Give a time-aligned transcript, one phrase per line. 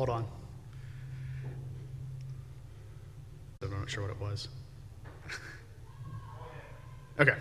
[0.00, 0.26] Hold on.
[3.62, 4.48] I'm not sure what it was.
[7.20, 7.34] okay.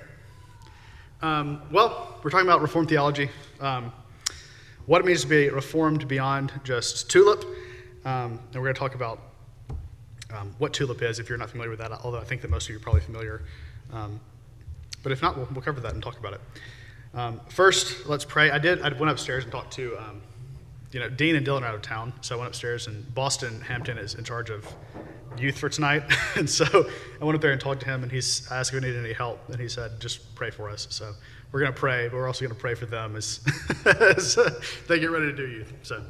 [1.22, 3.30] Um, well, we're talking about Reformed theology.
[3.62, 3.94] Um,
[4.88, 7.46] what it means to be reformed beyond just tulip.
[8.04, 9.22] Um, and we're going to talk about
[10.34, 12.66] um, what tulip is if you're not familiar with that, although I think that most
[12.66, 13.42] of you are probably familiar.
[13.94, 14.20] Um,
[15.02, 16.42] but if not, we'll, we'll, cover that and talk about it.
[17.14, 18.52] Um, first, let's pray.
[18.52, 18.82] I did.
[18.82, 19.98] I went upstairs and talked to,
[20.92, 23.62] you know, Dean and Dylan are out of town, so I went upstairs, and Boston
[23.62, 24.66] Hampton is in charge of
[25.38, 26.04] youth for tonight,
[26.36, 26.66] and so
[27.22, 29.14] I went up there and talked to him, and he's asked if we needed any
[29.14, 30.88] help, and he said, just pray for us.
[30.90, 31.14] So
[31.52, 33.40] we're going to pray, but we're also going to pray for them as,
[33.86, 34.38] as
[34.88, 35.74] they get ready to do youth.
[35.84, 36.04] So,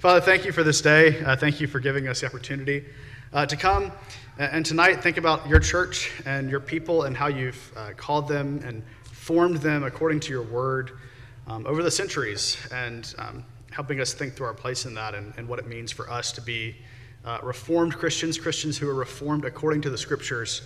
[0.00, 1.22] Father, thank you for this day.
[1.22, 2.84] Uh, thank you for giving us the opportunity
[3.32, 3.92] uh, to come
[4.38, 8.60] and tonight think about your church and your people and how you've uh, called them
[8.64, 10.98] and formed them according to your word
[11.46, 15.32] um, over the centuries and um, helping us think through our place in that and,
[15.36, 16.76] and what it means for us to be
[17.24, 20.62] uh, reformed Christians, Christians who are reformed according to the scriptures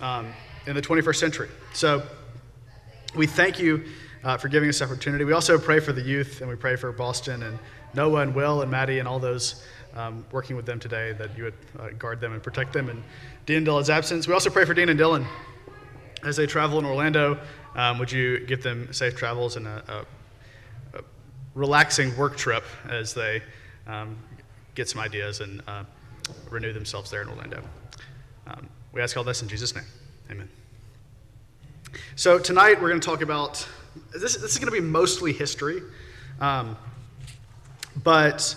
[0.00, 0.32] um,
[0.66, 1.48] in the 21st century.
[1.72, 2.02] So
[3.16, 3.84] we thank you
[4.22, 5.24] uh, for giving us opportunity.
[5.24, 7.58] We also pray for the youth and we pray for Boston and
[7.94, 11.44] Noah and Will and Maddie and all those um, working with them today that you
[11.44, 13.02] would uh, guard them and protect them in
[13.46, 14.28] Dean and Dylan's absence.
[14.28, 15.26] We also pray for Dean and Dylan
[16.22, 17.40] as they travel in Orlando.
[17.74, 20.04] Um, would you give them safe travels and a, a, a
[21.54, 23.42] relaxing work trip as they
[23.86, 24.16] um,
[24.74, 25.84] get some ideas and uh,
[26.50, 27.62] renew themselves there in Orlando?
[28.46, 29.84] Um, we ask all this in Jesus' name.
[30.30, 30.48] Amen.
[32.14, 33.66] So tonight we're going to talk about
[34.12, 34.36] this.
[34.36, 35.82] This is going to be mostly history,
[36.40, 36.76] um,
[38.04, 38.54] but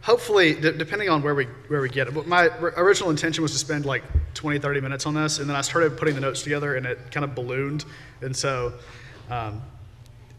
[0.00, 2.26] hopefully, d- depending on where we where we get it.
[2.26, 2.46] My
[2.76, 5.96] original intention was to spend like 20, 30 minutes on this, and then I started
[5.96, 7.84] putting the notes together, and it kind of ballooned,
[8.20, 8.74] and so.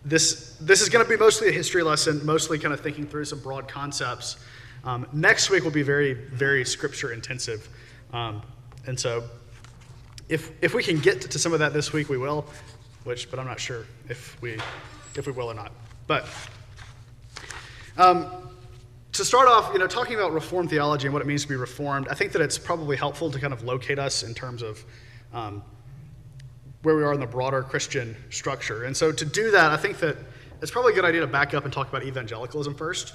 [0.04, 3.26] This, this is going to be mostly a history lesson, mostly kind of thinking through
[3.26, 4.38] some broad concepts.
[4.84, 7.70] Um, next week will be very, very scripture intensive.
[8.12, 8.42] Um,
[8.88, 9.24] and so
[10.28, 12.46] if, if we can get to some of that this week, we will,
[13.04, 14.58] which, but I'm not sure if we,
[15.16, 15.72] if we will or not.
[16.08, 16.26] But
[17.98, 18.50] um,
[19.12, 21.56] to start off, you know, talking about Reformed theology and what it means to be
[21.56, 24.84] Reformed, I think that it's probably helpful to kind of locate us in terms of
[25.34, 25.62] um,
[26.84, 28.86] where we are in the broader Christian structure.
[28.86, 30.18] And so to do that, I think that
[30.62, 33.14] it's probably a good idea to back up and talk about evangelicalism first.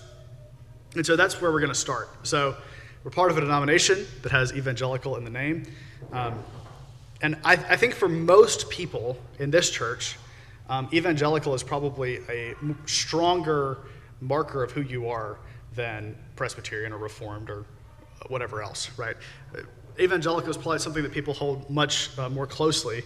[0.94, 2.08] And so that's where we're going to start.
[2.22, 2.56] So
[3.04, 5.64] we're part of a denomination that has evangelical in the name.
[6.12, 6.38] Um,
[7.22, 10.16] and I, I, think for most people in this church,
[10.68, 13.78] um, evangelical is probably a stronger
[14.20, 15.38] marker of who you are
[15.74, 17.64] than Presbyterian or Reformed or
[18.28, 19.16] whatever else, right?
[19.98, 23.02] Evangelical is probably something that people hold much uh, more closely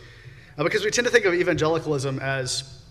[0.60, 2.82] uh, because we tend to think of evangelicalism as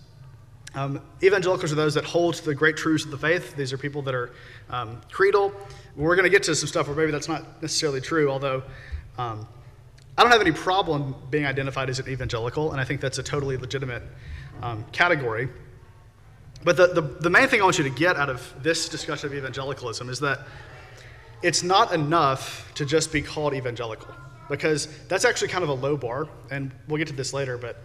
[0.74, 3.54] um, evangelicals are those that hold to the great truths of the faith.
[3.54, 4.32] These are people that are
[4.70, 5.52] um, creedal.
[5.94, 8.64] We're going to get to some stuff where maybe that's not necessarily true, although
[9.18, 9.46] um,
[10.18, 13.22] I don't have any problem being identified as an evangelical, and I think that's a
[13.22, 14.02] totally legitimate
[14.62, 15.48] um, category.
[16.64, 19.28] But the, the, the main thing I want you to get out of this discussion
[19.28, 20.40] of evangelicalism is that
[21.42, 24.12] it's not enough to just be called evangelical,
[24.50, 27.82] because that's actually kind of a low bar, and we'll get to this later, but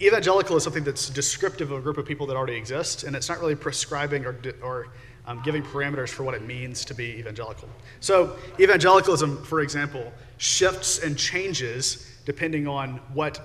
[0.00, 3.28] evangelical is something that's descriptive of a group of people that already exist, and it's
[3.28, 4.88] not really prescribing or, or
[5.26, 7.68] um, giving parameters for what it means to be evangelical.
[8.00, 13.40] So, evangelicalism, for example, shifts and changes depending on what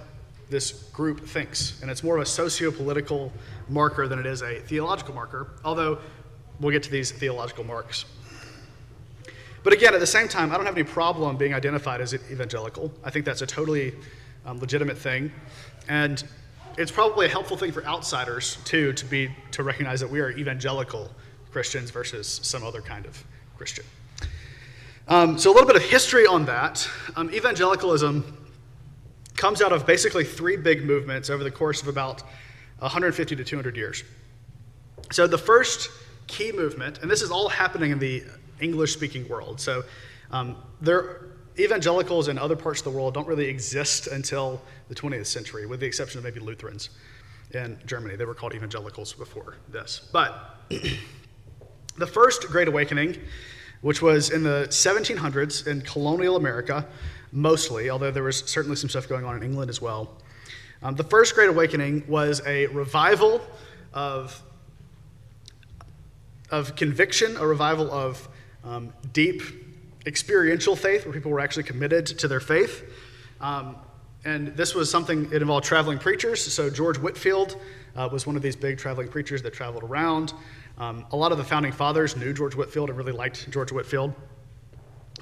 [0.50, 1.82] this group thinks.
[1.82, 3.34] And it's more of a socio political
[3.68, 6.00] marker than it is a theological marker, although
[6.60, 8.06] we'll get to these theological marks.
[9.68, 12.90] But again, at the same time, I don't have any problem being identified as evangelical.
[13.04, 13.94] I think that's a totally
[14.46, 15.30] um, legitimate thing.
[15.90, 16.24] And
[16.78, 20.32] it's probably a helpful thing for outsiders, too, to, be, to recognize that we are
[20.32, 21.12] evangelical
[21.52, 23.22] Christians versus some other kind of
[23.58, 23.84] Christian.
[25.10, 26.90] Um, so, a little bit of history on that.
[27.18, 28.48] Um, evangelicalism
[29.36, 32.24] comes out of basically three big movements over the course of about
[32.80, 34.06] 150 to 200 years.
[35.12, 35.90] So, the first
[36.28, 38.24] key movement, and this is all happening in the
[38.60, 39.60] English speaking world.
[39.60, 39.84] So,
[40.32, 41.28] um, there,
[41.60, 45.80] evangelicals in other parts of the world don't really exist until the 20th century, with
[45.80, 46.90] the exception of maybe Lutherans
[47.54, 48.16] in Germany.
[48.16, 50.10] They were called evangelicals before this.
[50.12, 50.58] But
[51.98, 53.18] the first Great Awakening,
[53.82, 56.86] which was in the 1700s in colonial America,
[57.32, 60.18] mostly, although there was certainly some stuff going on in England as well.
[60.84, 63.42] Um, the First Great Awakening was a revival
[63.94, 64.44] of,
[66.52, 68.28] of conviction, a revival of
[68.68, 69.42] um, deep
[70.06, 72.84] experiential faith, where people were actually committed to their faith.
[73.42, 73.78] Um,
[74.26, 76.42] and this was something, it involved traveling preachers.
[76.54, 77.60] So George Whitefield
[77.96, 80.34] uh, was one of these big traveling preachers that traveled around.
[80.78, 84.14] Um, a lot of the founding fathers knew George Whitefield and really liked George Whitefield.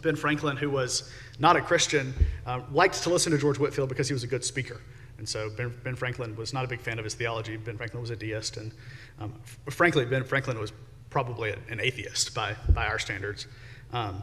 [0.02, 2.14] Ben Franklin, who was not a Christian,
[2.46, 4.82] uh, liked to listen to George Whitefield because he was a good speaker.
[5.18, 7.58] And so ben, ben, Franklin was not a big fan of his theology.
[7.58, 8.74] Ben Franklin was a deist, and
[9.20, 9.34] um,
[9.70, 10.74] frankly, Ben Franklin was
[11.16, 13.48] probably an atheist by, by our standards.
[13.94, 14.22] Um,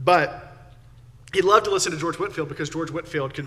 [0.00, 0.72] but
[1.32, 3.46] he loved to listen to George Whitefield because George Whitefield could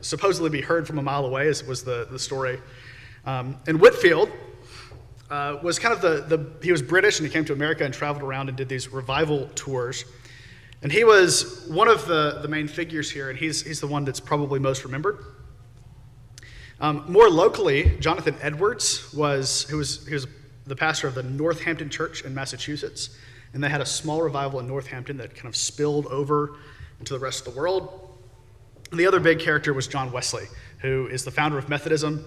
[0.00, 2.58] supposedly be heard from a mile away, as was the, the story.
[3.26, 4.30] Um, and Whitefield
[5.28, 7.92] uh, was kind of the, the, he was British and he came to America and
[7.92, 10.06] traveled around and did these revival tours.
[10.80, 14.06] And he was one of the, the main figures here, and he's, he's the one
[14.06, 15.18] that's probably most remembered.
[16.80, 20.26] Um, more locally, Jonathan Edwards was, who was, he was
[20.66, 23.16] the pastor of the Northampton Church in Massachusetts,
[23.52, 26.56] and they had a small revival in Northampton that kind of spilled over
[27.00, 28.08] into the rest of the world.
[28.90, 30.44] And the other big character was John Wesley,
[30.80, 32.24] who is the founder of Methodism.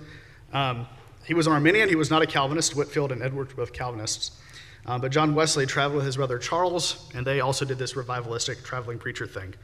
[0.51, 0.87] Um,
[1.23, 2.75] he was an Arminian, he was not a Calvinist.
[2.75, 4.31] Whitefield and Edwards were both Calvinists.
[4.85, 8.63] Um, but John Wesley traveled with his brother Charles, and they also did this revivalistic
[8.63, 9.55] traveling preacher thing.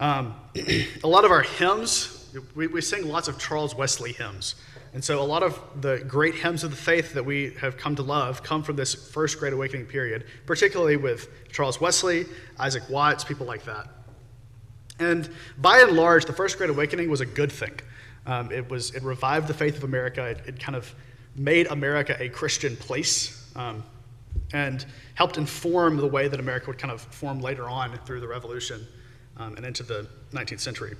[0.00, 0.34] Um,
[1.04, 4.56] a lot of our hymns, we, we sing lots of Charles Wesley hymns.
[4.98, 7.94] And so a lot of the great hymns of the faith that we have come
[7.94, 12.26] to love come from this first Great Awakening period, particularly with Charles Wesley,
[12.58, 13.86] Isaac Watts, people like that.
[14.98, 17.78] And by and large, the First Great Awakening was a good thing.
[18.26, 20.24] Um, it, was, it revived the faith of America.
[20.24, 20.92] It, it kind of
[21.36, 23.84] made America a Christian place um,
[24.52, 24.84] and
[25.14, 28.84] helped inform the way that America would kind of form later on through the Revolution
[29.36, 30.96] um, and into the 19th century.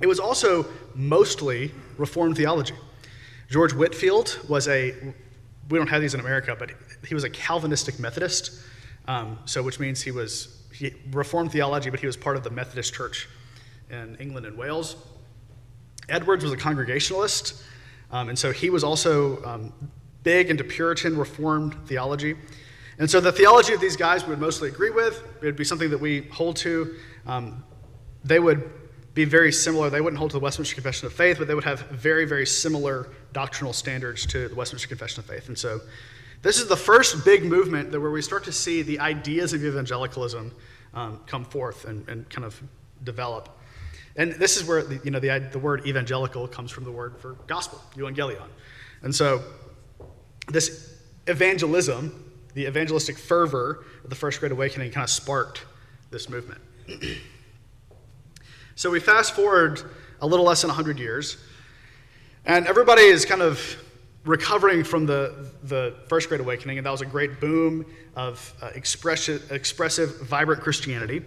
[0.00, 2.74] It was also mostly Reformed theology.
[3.50, 4.94] George Whitefield was a,
[5.68, 6.70] we don't have these in America, but
[7.06, 8.52] he was a Calvinistic Methodist,
[9.06, 12.50] um, so which means he was he Reformed theology, but he was part of the
[12.50, 13.28] Methodist Church
[13.90, 14.96] in England and Wales.
[16.08, 17.62] Edwards was a Congregationalist,
[18.10, 19.72] um, and so he was also um,
[20.22, 22.36] big into Puritan Reformed theology.
[22.98, 25.22] And so the theology of these guys we would mostly agree with.
[25.42, 26.94] It would be something that we hold to.
[27.26, 27.64] Um,
[28.24, 28.70] they would
[29.14, 29.90] be very similar.
[29.90, 32.46] They wouldn't hold to the Westminster Confession of Faith, but they would have very, very
[32.46, 35.48] similar doctrinal standards to the Westminster Confession of Faith.
[35.48, 35.80] And so
[36.42, 39.64] this is the first big movement that where we start to see the ideas of
[39.64, 40.52] evangelicalism
[40.94, 42.60] um, come forth and, and kind of
[43.04, 43.48] develop.
[44.16, 47.18] And this is where the, you know, the, the word evangelical comes from the word
[47.18, 48.48] for gospel, euangelion.
[49.02, 49.42] And so
[50.48, 55.64] this evangelism, the evangelistic fervor of the First Great Awakening kind of sparked
[56.10, 56.60] this movement.
[58.80, 59.82] so we fast forward
[60.22, 61.36] a little less than 100 years,
[62.46, 63.60] and everybody is kind of
[64.24, 67.84] recovering from the, the First Great Awakening, and that was a great boom
[68.16, 71.22] of uh, expressive, expressive, vibrant Christianity.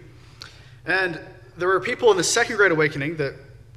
[0.84, 1.20] And
[1.56, 3.34] there were people in the Second Great Awakening that,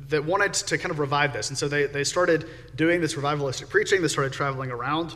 [0.09, 1.49] that wanted to kind of revive this.
[1.49, 5.13] And so they, they started doing this revivalistic preaching, they started traveling around.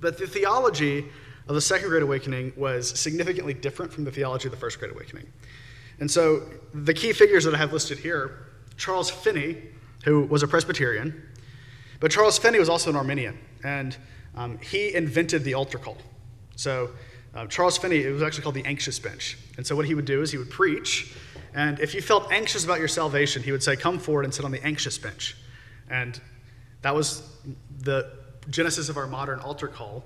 [0.00, 1.04] But the theology
[1.48, 4.92] of the Second Great Awakening was significantly different from the theology of the First Great
[4.92, 5.26] Awakening.
[6.02, 6.42] And so
[6.74, 9.58] the key figures that I have listed here Charles Finney,
[10.04, 11.22] who was a Presbyterian,
[12.00, 13.96] but Charles Finney was also an Arminian, and
[14.34, 15.96] um, he invented the altar call.
[16.56, 16.90] So
[17.36, 19.38] uh, Charles Finney, it was actually called the anxious bench.
[19.56, 21.14] And so what he would do is he would preach,
[21.54, 24.44] and if you felt anxious about your salvation, he would say, Come forward and sit
[24.44, 25.36] on the anxious bench.
[25.88, 26.20] And
[26.80, 27.30] that was
[27.78, 28.10] the
[28.50, 30.02] genesis of our modern altar call.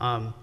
[0.00, 0.34] Um,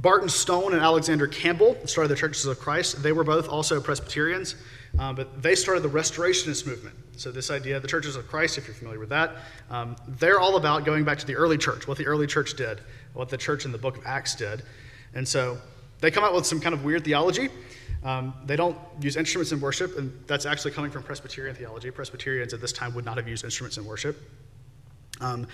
[0.00, 3.02] Barton Stone and Alexander Campbell started the Churches of Christ.
[3.02, 4.54] They were both also Presbyterians,
[4.98, 6.96] um, but they started the Restorationist movement.
[7.16, 9.36] So, this idea, the Churches of Christ, if you're familiar with that,
[9.68, 12.80] um, they're all about going back to the early church, what the early church did,
[13.12, 14.62] what the church in the book of Acts did.
[15.12, 15.58] And so,
[16.00, 17.50] they come out with some kind of weird theology.
[18.02, 21.90] Um, they don't use instruments in worship, and that's actually coming from Presbyterian theology.
[21.90, 24.16] Presbyterians at this time would not have used instruments in worship.
[25.20, 25.46] Um,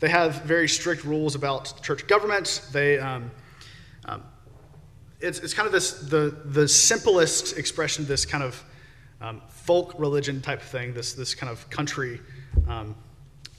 [0.00, 2.68] they have very strict rules about church government.
[2.72, 3.30] They, um,
[4.06, 4.22] um,
[5.20, 8.62] it's, it's kind of this the, the simplest expression this kind of
[9.22, 12.20] um, folk religion type of thing, this, this kind of country
[12.68, 12.94] um,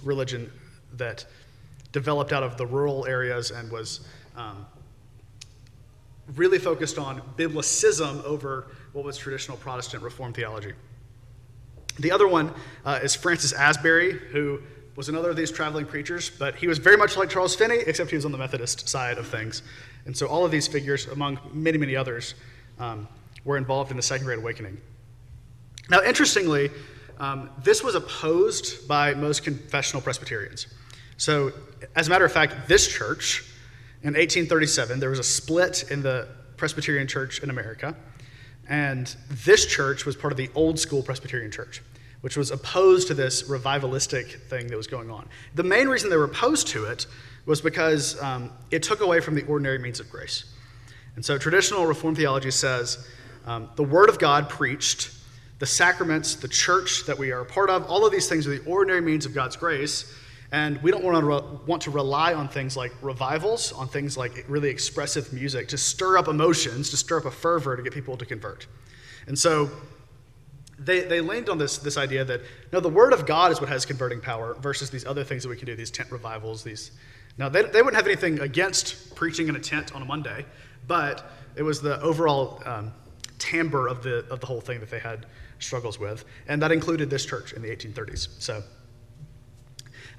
[0.03, 0.51] religion
[0.93, 1.25] that
[1.93, 4.01] developed out of the rural areas and was
[4.35, 4.65] um,
[6.35, 10.73] really focused on biblicism over what was traditional Protestant Reformed theology.
[11.99, 12.51] The other one
[12.85, 14.61] uh, is Francis Asbury, who
[14.95, 18.09] was another of these traveling preachers, but he was very much like Charles Finney, except
[18.09, 19.63] he was on the Methodist side of things.
[20.05, 22.35] And so all of these figures, among many, many others,
[22.79, 23.07] um,
[23.45, 24.79] were involved in the Second Great Awakening.
[25.89, 26.71] Now, interestingly,
[27.19, 30.67] um, this was opposed by most confessional Presbyterians.
[31.17, 31.51] So,
[31.95, 33.43] as a matter of fact, this church
[34.01, 37.95] in 1837, there was a split in the Presbyterian church in America.
[38.67, 41.81] And this church was part of the old school Presbyterian church,
[42.23, 45.27] which was opposed to this revivalistic thing that was going on.
[45.55, 47.05] The main reason they were opposed to it
[47.45, 50.45] was because um, it took away from the ordinary means of grace.
[51.17, 53.09] And so traditional Reformed theology says
[53.45, 55.11] um, the Word of God preached,
[55.59, 58.57] the sacraments, the church that we are a part of, all of these things are
[58.57, 60.17] the ordinary means of God's grace.
[60.53, 64.15] And we don't want to, re- want to rely on things like revivals, on things
[64.15, 67.91] like really expressive music to stir up emotions, to stir up a fervor to get
[67.91, 68.65] people to convert.
[69.27, 69.69] And so
[70.79, 73.69] they, they leaned on this, this idea that no, the Word of God is what
[73.69, 76.63] has converting power versus these other things that we can do, these tent revivals.
[76.63, 76.91] These
[77.37, 80.45] now they, they wouldn't have anything against preaching in a tent on a Monday,
[80.87, 82.91] but it was the overall um,
[83.39, 85.25] timbre of the of the whole thing that they had
[85.59, 88.29] struggles with, and that included this church in the 1830s.
[88.39, 88.63] So.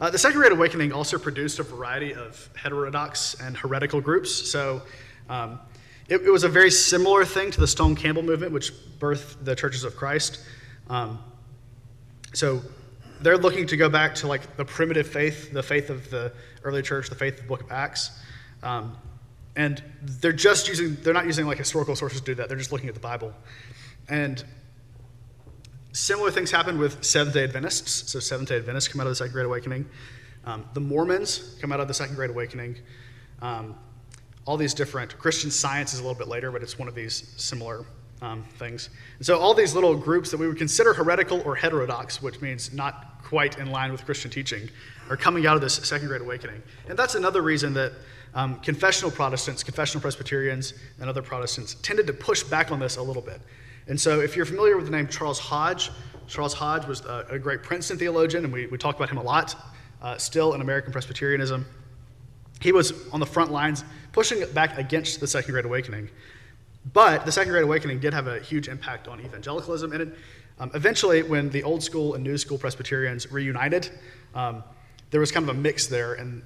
[0.00, 4.32] Uh, the Second Great Awakening also produced a variety of heterodox and heretical groups.
[4.50, 4.82] So
[5.28, 5.60] um,
[6.08, 9.54] it, it, was a very similar thing to the Stone Campbell movement, which birthed the
[9.54, 10.40] Churches of Christ.
[10.88, 11.18] Um,
[12.32, 12.60] so
[13.20, 16.32] they're looking to go back to like the primitive faith, the faith of the
[16.62, 18.18] early church, the faith of the Book of Acts.
[18.62, 18.96] Um,
[19.56, 22.48] and they're just using, they're not using like historical sources to do that.
[22.48, 23.32] They're just looking at the Bible.
[24.08, 24.44] And
[25.94, 28.10] Similar things happened with Seventh day Adventists.
[28.10, 29.86] So, Seventh day Adventists come out of the Second Great Awakening.
[30.44, 32.78] Um, the Mormons come out of the Second Great Awakening.
[33.40, 33.76] Um,
[34.46, 37.32] all these different, Christian science is a little bit later, but it's one of these
[37.36, 37.84] similar
[38.20, 38.90] um, things.
[39.18, 42.72] And so, all these little groups that we would consider heretical or heterodox, which means
[42.72, 44.68] not quite in line with Christian teaching,
[45.10, 46.62] are coming out of this Second Great Awakening.
[46.88, 47.92] And that's another reason that
[48.34, 53.02] um, confessional Protestants, confessional Presbyterians, and other Protestants tended to push back on this a
[53.02, 53.40] little bit.
[53.86, 55.90] And so, if you're familiar with the name Charles Hodge,
[56.26, 59.22] Charles Hodge was a, a great Princeton theologian, and we, we talk about him a
[59.22, 59.54] lot,
[60.02, 61.66] uh, still in American Presbyterianism.
[62.60, 66.08] He was on the front lines pushing back against the Second Great Awakening.
[66.92, 69.92] But the Second Great Awakening did have a huge impact on evangelicalism.
[69.92, 70.18] And it,
[70.60, 73.90] um, eventually, when the old school and new school Presbyterians reunited,
[74.34, 74.62] um,
[75.10, 76.42] there was kind of a mix there, and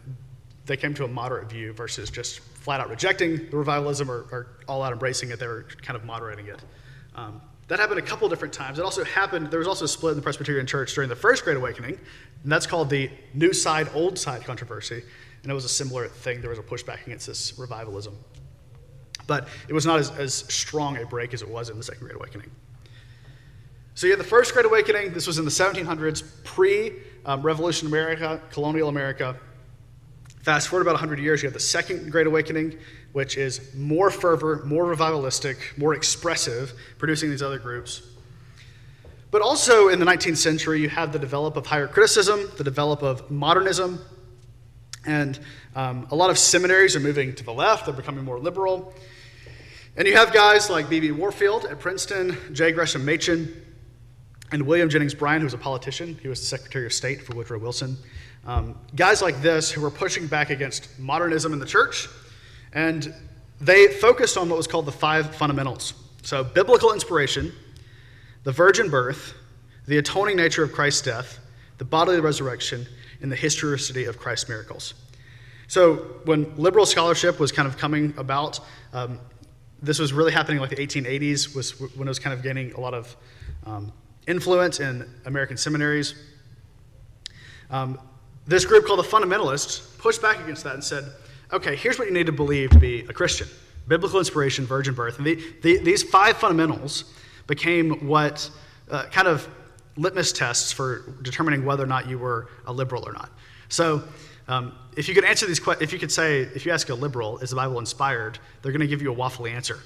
[0.64, 4.46] they came to a moderate view versus just flat out rejecting the revivalism or, or
[4.66, 5.38] all out embracing it.
[5.38, 6.62] They were kind of moderating it.
[7.14, 8.78] Um, that happened a couple different times.
[8.78, 11.44] It also happened, there was also a split in the Presbyterian Church during the First
[11.44, 11.98] Great Awakening,
[12.42, 15.02] and that's called the New Side, Old Side controversy.
[15.42, 16.40] And it was a similar thing.
[16.40, 18.16] There was a pushback against this revivalism.
[19.26, 22.06] But it was not as, as strong a break as it was in the Second
[22.06, 22.50] Great Awakening.
[23.94, 25.12] So you had the First Great Awakening.
[25.12, 26.92] This was in the 1700s, pre
[27.26, 29.36] um, Revolution America, colonial America.
[30.42, 32.78] Fast forward about 100 years, you have the Second Great Awakening,
[33.12, 38.02] which is more fervor, more revivalistic, more expressive, producing these other groups.
[39.30, 43.02] But also in the 19th century, you have the develop of higher criticism, the develop
[43.02, 44.02] of modernism,
[45.08, 45.38] and
[45.74, 48.92] um, a lot of seminaries are moving to the left, they're becoming more liberal.
[49.96, 51.10] And you have guys like B.B.
[51.12, 52.72] Warfield at Princeton, J.
[52.72, 53.64] Gresham Machen,
[54.52, 56.18] and William Jennings Bryan, who was a politician.
[56.22, 57.96] He was the Secretary of State for Woodrow Wilson.
[58.46, 62.06] Um, guys like this who were pushing back against modernism in the church,
[62.72, 63.12] and
[63.60, 65.94] they focused on what was called the five fundamentals.
[66.22, 67.52] So, biblical inspiration,
[68.44, 69.34] the virgin birth,
[69.86, 71.38] the atoning nature of Christ's death,
[71.78, 72.86] the bodily resurrection,
[73.20, 74.94] and the historicity of Christ's miracles.
[75.66, 78.60] So, when liberal scholarship was kind of coming about,
[78.92, 79.20] um,
[79.82, 82.80] this was really happening like the 1880s, was when it was kind of gaining a
[82.80, 83.16] lot of
[83.66, 83.92] um,
[84.26, 86.14] influence in American seminaries.
[87.70, 88.00] Um,
[88.46, 91.04] this group called the fundamentalists pushed back against that and said,
[91.52, 93.48] okay, here's what you need to believe to be a Christian
[93.88, 95.16] biblical inspiration, virgin birth.
[95.16, 97.04] And the, the, these five fundamentals
[97.46, 98.50] became what
[98.90, 99.48] uh, kind of
[99.98, 103.30] litmus tests for determining whether or not you were a liberal or not.
[103.68, 104.02] So,
[104.46, 106.94] um, if you could answer these questions, if you could say, if you ask a
[106.94, 108.38] liberal, is the Bible inspired?
[108.62, 109.80] They're going to give you a waffly answer,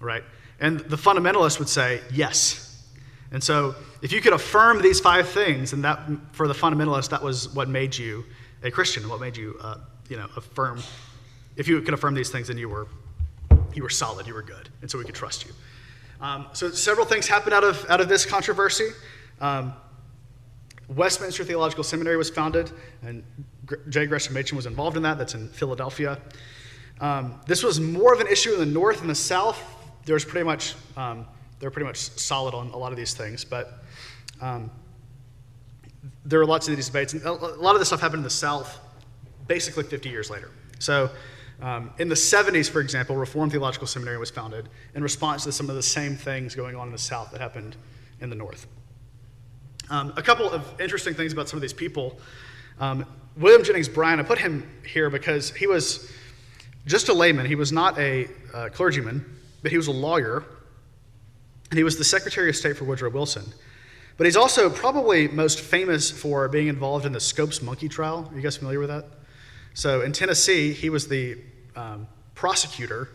[0.00, 0.22] right?
[0.60, 2.84] And the fundamentalists would say, yes.
[3.30, 6.00] And so, if you could affirm these five things, and that
[6.32, 8.24] for the fundamentalist, that was what made you
[8.62, 9.78] a Christian, what made you, uh,
[10.08, 10.82] you know, affirm.
[11.56, 12.88] If you could affirm these things, then you were,
[13.74, 15.52] you were solid, you were good, and so we could trust you.
[16.20, 18.90] Um, so several things happened out of out of this controversy.
[19.40, 19.74] Um,
[20.88, 22.70] Westminster Theological Seminary was founded,
[23.02, 23.24] and
[23.88, 24.06] J.
[24.06, 25.18] Gresham Machen was involved in that.
[25.18, 26.18] That's in Philadelphia.
[27.00, 29.60] Um, this was more of an issue in the North and the South.
[30.04, 31.26] There was pretty much um,
[31.62, 33.84] they're pretty much solid on a lot of these things, but
[34.40, 34.68] um,
[36.24, 37.12] there are lots of these debates.
[37.12, 38.80] And a lot of this stuff happened in the South
[39.46, 40.50] basically 50 years later.
[40.80, 41.08] So
[41.60, 45.70] um, in the 70s, for example, Reformed Theological Seminary was founded in response to some
[45.70, 47.76] of the same things going on in the South that happened
[48.20, 48.66] in the North.
[49.92, 52.18] Um, a couple of interesting things about some of these people.
[52.80, 53.04] Um,
[53.36, 56.10] William Jennings Bryan, I put him here because he was
[56.86, 57.44] just a layman.
[57.44, 59.22] He was not a uh, clergyman,
[59.60, 60.44] but he was a lawyer
[61.70, 63.44] and he was the Secretary of State for Woodrow Wilson.
[64.16, 68.26] But he's also probably most famous for being involved in the Scopes monkey trial.
[68.30, 69.04] Are you guys familiar with that?
[69.74, 71.36] So in Tennessee, he was the
[71.76, 73.10] um, prosecutor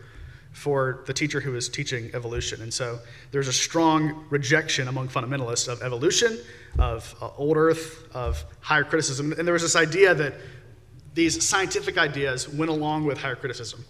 [0.52, 2.62] for the teacher who was teaching evolution.
[2.62, 2.98] And so
[3.30, 6.38] there's a strong rejection among fundamentalists of evolution,
[6.78, 9.32] of uh, old earth, of higher criticism.
[9.32, 10.34] And there was this idea that
[11.14, 13.84] these scientific ideas went along with higher criticism.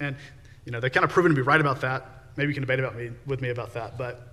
[0.00, 0.16] And,
[0.64, 2.06] you know, they're kind of proven to be right about that.
[2.36, 3.98] Maybe you can debate about me, with me about that.
[3.98, 4.32] But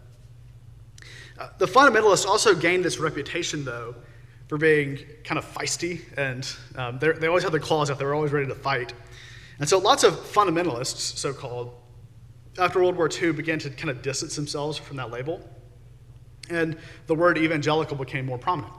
[1.40, 3.96] uh, the fundamentalists also gained this reputation, though,
[4.48, 6.02] for being kind of feisty.
[6.18, 7.98] And um, they always had their claws out.
[7.98, 8.94] They were always ready to fight.
[9.60, 11.74] And so lots of fundamentalists, so called,
[12.60, 15.42] after World War II began to kind of distance themselves from that label.
[16.50, 18.74] And the word evangelical became more prominent.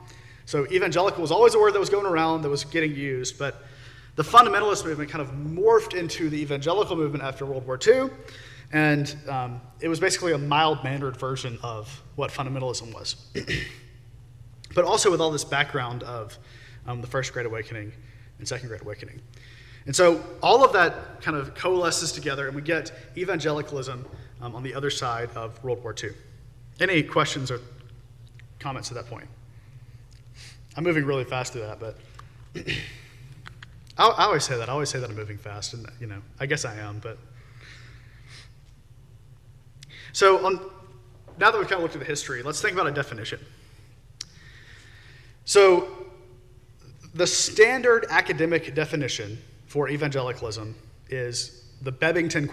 [0.44, 3.64] So evangelical was always a word that was going around, that was getting used, but
[4.14, 8.10] the fundamentalist movement kind of morphed into the evangelical movement after World War II.
[8.72, 13.16] And um, it was basically a mild mannered version of what fundamentalism was.
[14.74, 16.38] but also with all this background of
[16.86, 17.92] um, the First Great Awakening
[18.38, 19.20] and Second Great Awakening.
[19.86, 24.04] And so all of that kind of coalesces together, and we get evangelicalism
[24.40, 26.10] um, on the other side of World War II.
[26.80, 27.60] Any questions or
[28.58, 29.28] comments at that point?
[30.76, 31.96] I'm moving really fast through that, but
[33.98, 34.68] I, I always say that.
[34.68, 37.18] I always say that I'm moving fast, and you know, I guess I am, but.
[40.12, 40.60] So on,
[41.38, 43.40] now that we've kind of looked at the history, let's think about a definition.
[45.44, 45.88] So
[47.14, 50.74] the standard academic definition for evangelicalism
[51.08, 52.48] is the Bebbington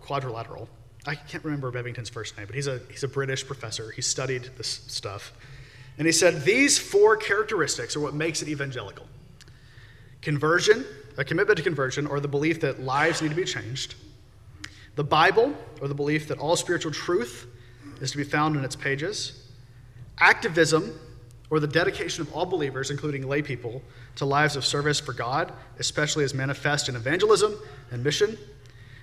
[0.00, 0.68] quadrilateral.
[1.10, 3.90] I can't remember Bebbington's first name, but he's a, he's a British professor.
[3.90, 5.32] He studied this stuff.
[5.98, 9.08] And he said these four characteristics are what makes it evangelical
[10.22, 10.84] conversion,
[11.18, 13.96] a commitment to conversion, or the belief that lives need to be changed,
[14.94, 17.48] the Bible, or the belief that all spiritual truth
[18.00, 19.48] is to be found in its pages,
[20.18, 20.96] activism,
[21.50, 23.82] or the dedication of all believers, including lay people,
[24.14, 27.56] to lives of service for God, especially as manifest in evangelism
[27.90, 28.38] and mission,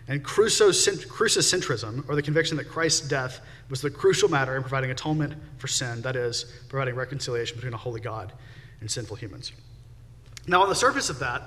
[0.07, 5.33] and crucicentrism, or the conviction that Christ's death was the crucial matter in providing atonement
[5.57, 8.31] for sin, that is, providing reconciliation between a holy God
[8.79, 9.51] and sinful humans.
[10.47, 11.41] Now, on the surface of that,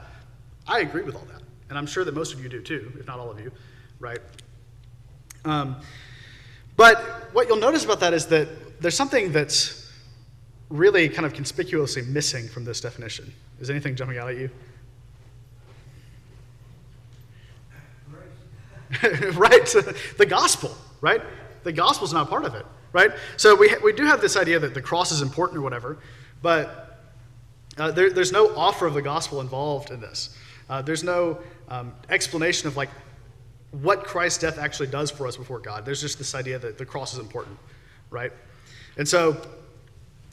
[0.69, 3.07] I agree with all that, and I'm sure that most of you do too, if
[3.07, 3.51] not all of you,
[3.99, 4.21] right?
[5.47, 5.77] Um,
[6.77, 6.99] but
[7.33, 9.91] what you'll notice about that is that there's something that's
[10.69, 13.33] really kind of conspicuously missing from this definition.
[13.59, 14.51] Is anything jumping out at you?
[19.35, 19.67] right,
[20.19, 21.23] the gospel, right?
[21.63, 23.13] The gospel's not part of it, right?
[23.37, 25.99] So we, we do have this idea that the cross is important or whatever,
[26.43, 26.99] but
[27.79, 30.37] uh, there, there's no offer of the gospel involved in this.
[30.69, 32.91] Uh, there's no um, explanation of like
[33.71, 35.85] what Christ's death actually does for us before God.
[35.85, 37.57] There's just this idea that the cross is important,
[38.11, 38.33] right?
[38.97, 39.41] And so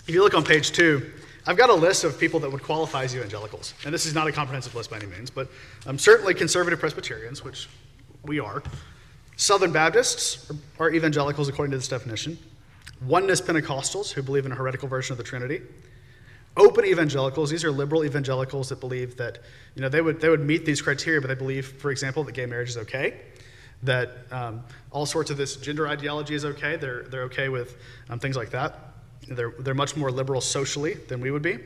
[0.07, 1.11] if you look on page two,
[1.45, 3.73] I've got a list of people that would qualify as evangelicals.
[3.85, 5.47] And this is not a comprehensive list by any means, but
[5.85, 7.69] um, certainly conservative Presbyterians, which
[8.23, 8.63] we are.
[9.35, 12.37] Southern Baptists are evangelicals according to this definition.
[13.05, 15.61] Oneness Pentecostals, who believe in a heretical version of the Trinity.
[16.55, 19.37] Open evangelicals, these are liberal evangelicals that believe that,
[19.75, 22.31] you know, they would, they would meet these criteria, but they believe, for example, that
[22.31, 23.19] gay marriage is okay,
[23.83, 26.75] that um, all sorts of this gender ideology is okay.
[26.75, 27.77] They're, they're okay with
[28.09, 28.93] um, things like that.
[29.27, 31.59] They're, they're much more liberal socially than we would be.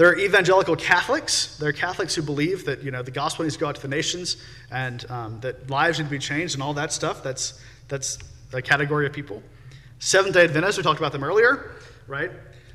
[0.00, 1.58] There are evangelical Catholics.
[1.58, 3.82] There are Catholics who believe that you know the gospel needs to go out to
[3.82, 4.38] the nations
[4.70, 7.22] and um, that lives need to be changed and all that stuff.
[7.22, 8.16] That's that's
[8.54, 9.42] a category of people.
[9.98, 10.78] Seventh Day Adventists.
[10.78, 11.72] We talked about them earlier,
[12.06, 12.30] right?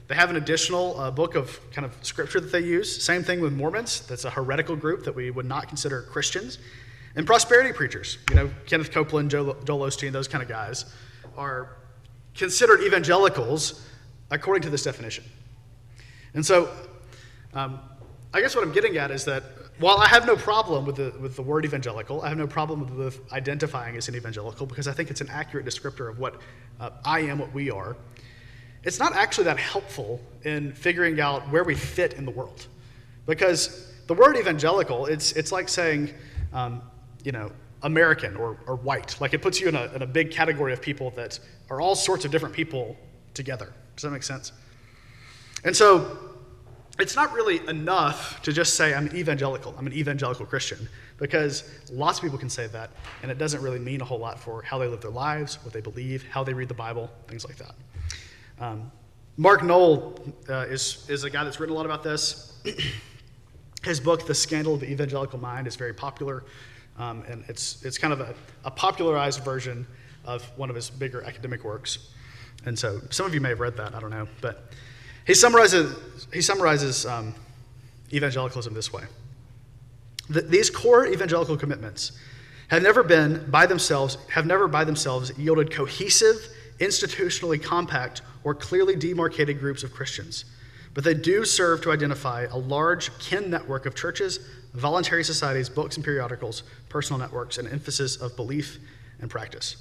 [0.08, 3.04] They have an additional uh, book of kind of scripture that they use.
[3.04, 4.02] Same thing with Mormons.
[4.02, 6.60] That's a heretical group that we would not consider Christians.
[7.16, 8.20] And prosperity preachers.
[8.30, 10.86] You know, Kenneth Copeland, Joel Osteen, those kind of guys
[11.36, 11.76] are
[12.36, 13.84] considered evangelicals
[14.30, 15.24] according to this definition.
[16.36, 16.70] And so,
[17.56, 17.80] um,
[18.34, 19.44] I guess what I'm getting at is that
[19.80, 22.98] while I have no problem with the, with the word evangelical, I have no problem
[22.98, 26.42] with identifying as an evangelical because I think it's an accurate descriptor of what
[26.80, 27.96] uh, I am, what we are.
[28.84, 32.68] It's not actually that helpful in figuring out where we fit in the world.
[33.26, 36.14] Because the word evangelical, it's, it's like saying,
[36.54, 36.82] um,
[37.24, 37.52] you know,
[37.84, 39.20] American or, or white.
[39.20, 41.40] Like it puts you in a, in a big category of people that
[41.70, 42.98] are all sorts of different people
[43.34, 43.74] together.
[43.96, 44.52] Does that make sense?
[45.64, 46.35] And so
[47.00, 52.20] it's not really enough to just say, I'm evangelical, I'm an evangelical Christian, because lots
[52.20, 54.78] of people can say that, and it doesn't really mean a whole lot for how
[54.78, 57.76] they live their lives, what they believe, how they read the Bible, things like that.
[58.60, 58.92] Um,
[59.38, 60.18] Mark Noll
[60.50, 62.62] uh, is, is a guy that's written a lot about this.
[63.84, 66.44] His book, The Scandal of the Evangelical Mind, is very popular.
[66.98, 69.86] Um, and it's, it's kind of a, a popularized version
[70.24, 72.10] of one of his bigger academic works.
[72.66, 74.28] And so some of you may have read that, I don't know.
[74.42, 74.72] But
[75.26, 75.96] he summarizes,
[76.34, 77.34] he summarizes um,
[78.14, 79.04] evangelicalism this way
[80.30, 82.14] These core evangelical commitments
[82.70, 86.38] have never been by themselves, have never by themselves yielded cohesive,
[86.80, 90.46] institutionally compact, or clearly demarcated groups of Christians.
[90.94, 94.40] But they do serve to identify a large kin network of churches,
[94.74, 98.80] voluntary societies, books and periodicals, personal networks, and emphasis of belief
[99.20, 99.78] and practice.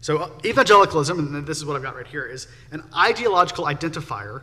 [0.00, 4.42] So, uh, evangelicalism, and this is what I've got right here, is an ideological identifier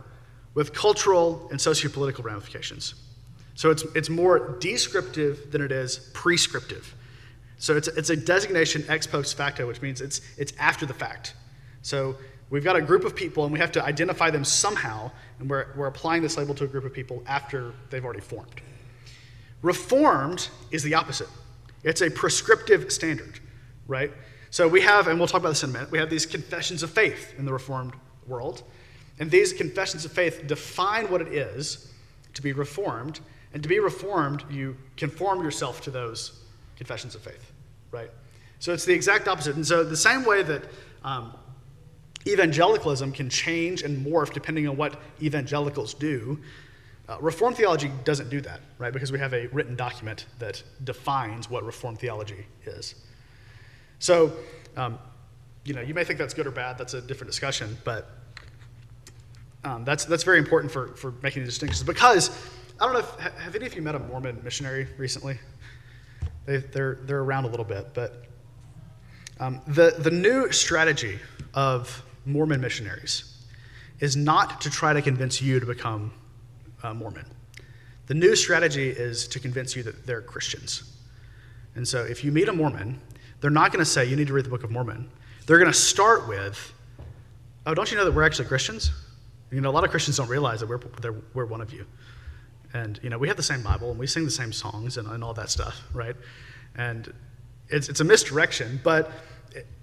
[0.54, 2.94] with cultural and sociopolitical ramifications.
[3.54, 6.94] So, it's, it's more descriptive than it is prescriptive.
[7.58, 11.34] So, it's, it's a designation ex post facto, which means it's, it's after the fact.
[11.82, 12.16] So,
[12.48, 15.66] we've got a group of people, and we have to identify them somehow, and we're,
[15.76, 18.60] we're applying this label to a group of people after they've already formed.
[19.62, 21.28] Reformed is the opposite,
[21.84, 23.40] it's a prescriptive standard,
[23.86, 24.10] right?
[24.50, 26.82] So we have, and we'll talk about this in a minute, we have these confessions
[26.82, 27.94] of faith in the Reformed
[28.26, 28.64] world.
[29.20, 31.92] And these confessions of faith define what it is
[32.34, 33.20] to be reformed.
[33.52, 36.40] And to be reformed, you conform yourself to those
[36.76, 37.52] confessions of faith,
[37.90, 38.10] right?
[38.58, 39.56] So it's the exact opposite.
[39.56, 40.64] And so, the same way that
[41.04, 41.34] um,
[42.26, 46.38] evangelicalism can change and morph depending on what evangelicals do,
[47.08, 48.92] uh, Reformed theology doesn't do that, right?
[48.92, 52.94] Because we have a written document that defines what Reformed theology is.
[53.98, 54.32] So,
[54.76, 54.98] um,
[55.64, 56.78] you know, you may think that's good or bad.
[56.78, 58.19] That's a different discussion, but
[59.64, 61.82] um, that's that's very important for for making the distinctions.
[61.82, 62.30] Because
[62.80, 65.38] I don't know if have any of you met a Mormon missionary recently?
[66.46, 68.26] They, they're they're around a little bit, but
[69.38, 71.18] um, the the new strategy
[71.54, 73.44] of Mormon missionaries
[74.00, 76.12] is not to try to convince you to become
[76.82, 77.26] uh, Mormon.
[78.06, 80.96] The new strategy is to convince you that they're Christians.
[81.74, 83.00] And so if you meet a Mormon
[83.40, 85.08] they're not going to say, you need to read the Book of Mormon.
[85.46, 86.72] They're going to start with,
[87.66, 88.90] oh, don't you know that we're actually Christians?
[89.50, 90.80] You know, a lot of Christians don't realize that we're,
[91.34, 91.86] we're one of you.
[92.72, 95.08] And, you know, we have the same Bible and we sing the same songs and,
[95.08, 96.14] and all that stuff, right?
[96.76, 97.12] And
[97.68, 99.10] it's, it's a misdirection, but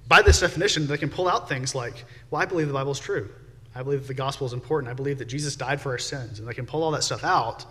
[0.07, 2.99] by this definition, they can pull out things like, well, I believe the Bible is
[2.99, 3.29] true.
[3.75, 4.89] I believe that the gospel is important.
[4.89, 6.39] I believe that Jesus died for our sins.
[6.39, 7.65] And they can pull all that stuff out.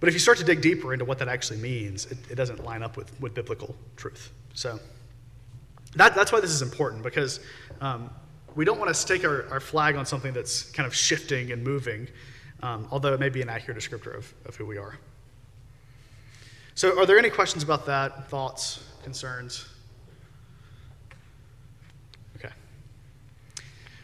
[0.00, 2.64] But if you start to dig deeper into what that actually means, it, it doesn't
[2.64, 4.32] line up with, with biblical truth.
[4.52, 4.78] So
[5.94, 7.40] that, that's why this is important because
[7.80, 8.10] um,
[8.54, 11.62] we don't want to stake our, our, flag on something that's kind of shifting and
[11.62, 12.08] moving,
[12.62, 14.96] um, although it may be an accurate descriptor of, of who we are.
[16.74, 18.28] So, are there any questions about that?
[18.28, 19.66] Thoughts, concerns?
[22.36, 22.52] Okay.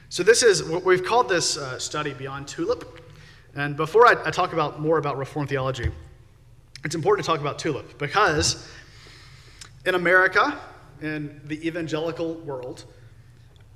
[0.09, 3.01] So, this is what we've called this uh, study Beyond Tulip.
[3.55, 5.91] And before I, I talk about more about Reformed theology,
[6.85, 8.69] it's important to talk about Tulip because
[9.85, 10.59] in America,
[11.03, 12.85] in the evangelical world,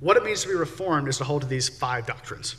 [0.00, 2.57] what it means to be reformed is to hold to these five doctrines.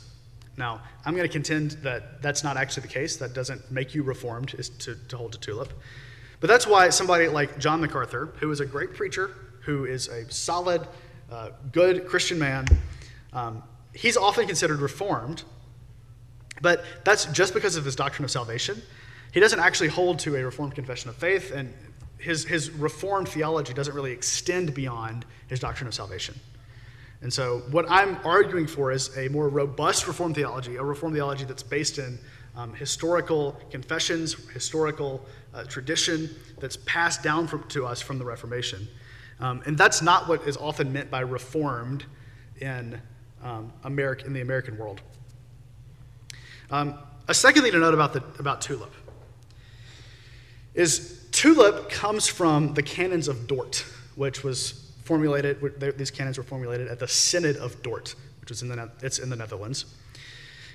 [0.56, 3.16] Now, I'm going to contend that that's not actually the case.
[3.16, 5.72] That doesn't make you reformed, is to, to hold to tulip.
[6.40, 10.30] But that's why somebody like John MacArthur, who is a great preacher, who is a
[10.30, 10.86] solid,
[11.30, 12.66] uh, good Christian man,
[13.32, 13.62] um,
[13.94, 15.42] he's often considered reformed.
[16.62, 18.80] But that's just because of his doctrine of salvation.
[19.32, 21.72] He doesn't actually hold to a reformed confession of faith, and
[22.18, 26.34] his, his reformed theology doesn't really extend beyond his doctrine of salvation.
[27.22, 31.44] And so, what I'm arguing for is a more robust reformed theology, a reformed theology
[31.44, 32.18] that's based in
[32.56, 35.24] um, historical confessions, historical
[35.54, 38.86] uh, tradition that's passed down from, to us from the Reformation.
[39.40, 42.04] Um, and that's not what is often meant by reformed
[42.60, 43.00] in,
[43.42, 45.02] um, America, in the American world.
[46.70, 46.98] Um,
[47.28, 48.92] a second thing to note about, the, about Tulip
[50.74, 55.60] is Tulip comes from the canons of Dort, which was formulated,
[55.96, 59.30] these canons were formulated at the Synod of Dort, which is in the, it's in
[59.30, 59.86] the Netherlands.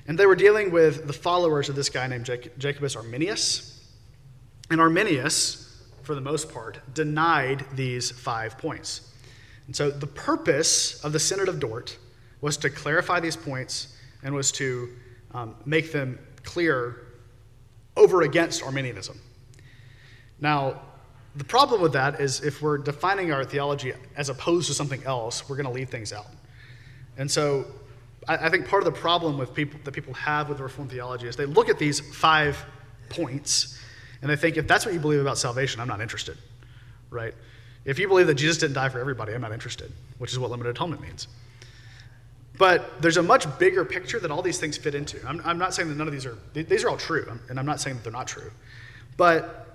[0.07, 2.25] And they were dealing with the followers of this guy named
[2.57, 3.83] Jacobus Arminius.
[4.69, 9.13] And Arminius, for the most part, denied these five points.
[9.67, 11.97] And so the purpose of the Synod of Dort
[12.39, 14.89] was to clarify these points and was to
[15.33, 17.07] um, make them clear
[17.97, 19.19] over against Arminianism.
[20.39, 20.81] Now,
[21.35, 25.47] the problem with that is if we're defining our theology as opposed to something else,
[25.47, 26.27] we're going to leave things out.
[27.17, 27.65] And so
[28.27, 31.27] I, I, think part of the problem with people that people have with Reformed theology
[31.27, 32.63] is they look at these five
[33.09, 33.79] points
[34.21, 36.37] and they think if that's what you believe about salvation, I'm not interested.
[37.09, 37.33] Right?
[37.85, 40.51] If you believe that Jesus didn't die for everybody, I'm not interested, which is what
[40.51, 41.27] limited atonement means.
[42.57, 45.25] But there's a much bigger picture that all these things fit into.
[45.27, 47.65] I'm, I'm not saying that none of these are, these are all true, and I'm
[47.65, 48.51] not saying that they're not true.
[49.17, 49.70] But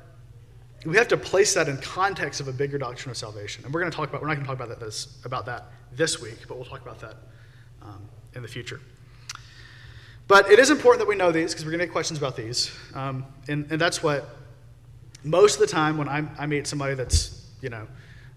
[0.87, 3.65] we have to place that in context of a bigger doctrine of salvation.
[3.65, 5.47] And we're going to talk about, we're not going to talk about that this, about
[5.47, 7.17] that this week, but we'll talk about that
[7.83, 8.81] um, in the future.
[10.29, 12.37] But it is important that we know these because we're going to get questions about
[12.37, 12.71] these.
[12.95, 14.29] Um, and, and that's what
[15.25, 17.87] most of the time when I, I meet somebody that's, you know,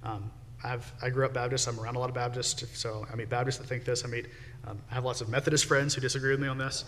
[0.03, 0.31] um,
[0.63, 1.67] I've, I grew up Baptist.
[1.67, 4.03] I'm around a lot of Baptists, so I meet Baptists that think this.
[4.03, 4.27] I meet,
[4.67, 6.85] um, I have lots of Methodist friends who disagree with me on this.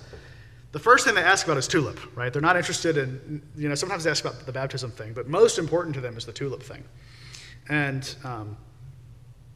[0.71, 2.31] The first thing they ask about is tulip, right?
[2.31, 5.57] They're not interested in, you know, sometimes they ask about the baptism thing, but most
[5.57, 6.83] important to them is the tulip thing.
[7.67, 8.55] And um,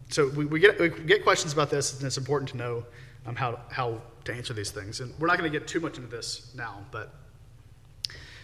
[0.09, 2.85] so we, we, get, we get questions about this, and it's important to know
[3.25, 4.99] um, how, how to answer these things.
[4.99, 7.13] And we're not going to get too much into this now, but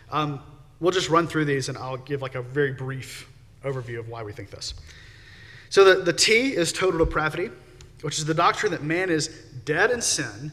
[0.09, 0.41] um,
[0.79, 3.29] we'll just run through these, and I'll give like a very brief
[3.65, 4.73] overview of why we think this.
[5.69, 7.49] So the, the T is total depravity,
[8.01, 9.27] which is the doctrine that man is
[9.65, 10.51] dead in sin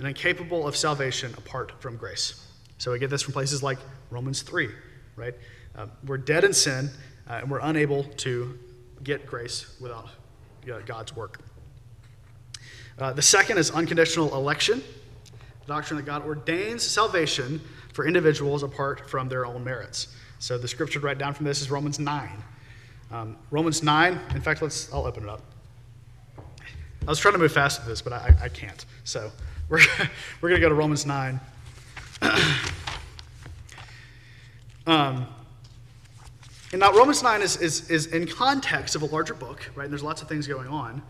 [0.00, 2.46] and incapable of salvation apart from grace.
[2.78, 4.70] So we get this from places like Romans 3,
[5.14, 5.34] right?
[5.76, 6.88] Uh, we're dead in sin
[7.28, 8.58] uh, and we're unable to
[9.04, 10.08] get grace without
[10.72, 11.40] uh, God's work.
[12.98, 14.82] Uh, the second is unconditional election,
[15.60, 17.60] the doctrine that God ordains salvation
[17.92, 20.16] for individuals apart from their own merits.
[20.38, 22.30] So the scripture write down from this is Romans 9.
[23.10, 25.42] Um, Romans 9, in fact, let's, I'll open it up.
[26.38, 28.86] I was trying to move fast with this, but I, I can't.
[29.04, 29.30] So
[29.70, 29.78] we're,
[30.40, 31.40] we're going to go to Romans 9.
[34.86, 35.26] um,
[36.72, 39.84] and now, Romans 9 is, is, is in context of a larger book, right?
[39.84, 41.02] And there's lots of things going on.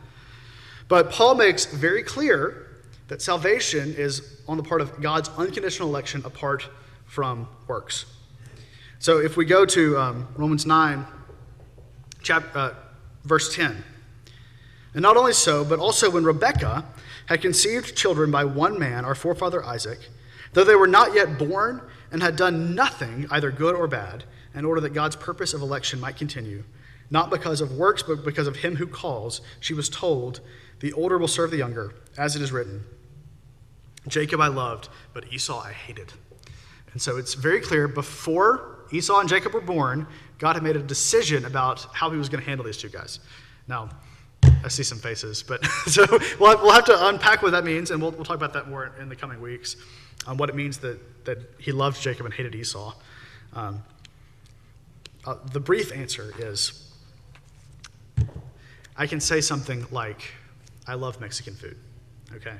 [0.89, 2.67] But Paul makes very clear
[3.09, 6.69] that salvation is on the part of God's unconditional election apart
[7.07, 8.05] from works.
[8.99, 11.07] So if we go to um, Romans 9,
[12.23, 12.75] chapter, uh,
[13.25, 13.85] verse 10.
[14.93, 16.85] And not only so, but also when Rebekah
[17.31, 20.01] had conceived children by one man, our forefather Isaac,
[20.53, 24.65] though they were not yet born and had done nothing, either good or bad, in
[24.65, 26.65] order that God's purpose of election might continue,
[27.09, 30.41] not because of works, but because of him who calls, she was told,
[30.81, 32.85] The older will serve the younger, as it is written,
[34.09, 36.13] Jacob I loved, but Esau I hated.
[36.93, 40.83] And so it's very clear before Esau and Jacob were born, God had made a
[40.83, 43.21] decision about how he was going to handle these two guys.
[43.69, 43.91] Now,
[44.43, 46.07] I see some faces, but so
[46.39, 48.69] we'll have, we'll have to unpack what that means, and we'll, we'll talk about that
[48.69, 49.77] more in the coming weeks
[50.27, 52.95] on what it means that, that he loved Jacob and hated Esau.
[53.55, 53.83] Um,
[55.27, 56.91] uh, the brief answer is
[58.97, 60.33] I can say something like,
[60.87, 61.77] I love Mexican food,
[62.35, 62.57] okay?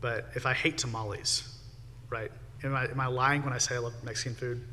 [0.00, 1.48] But if I hate tamales,
[2.10, 2.30] right?
[2.64, 4.64] Am I, am I lying when I say I love Mexican food?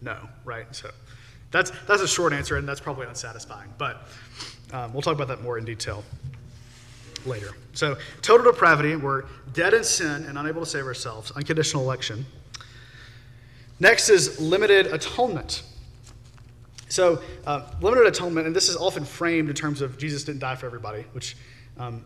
[0.00, 0.66] No, right?
[0.74, 0.90] So
[1.50, 3.72] that's, that's a short answer, and that's probably unsatisfying.
[3.76, 4.08] But
[4.72, 6.04] um, we'll talk about that more in detail
[7.26, 7.50] later.
[7.72, 12.24] So, total depravity, we're dead in sin and unable to save ourselves, unconditional election.
[13.78, 15.62] Next is limited atonement.
[16.88, 20.56] So, uh, limited atonement, and this is often framed in terms of Jesus didn't die
[20.56, 21.36] for everybody, which
[21.78, 22.04] um,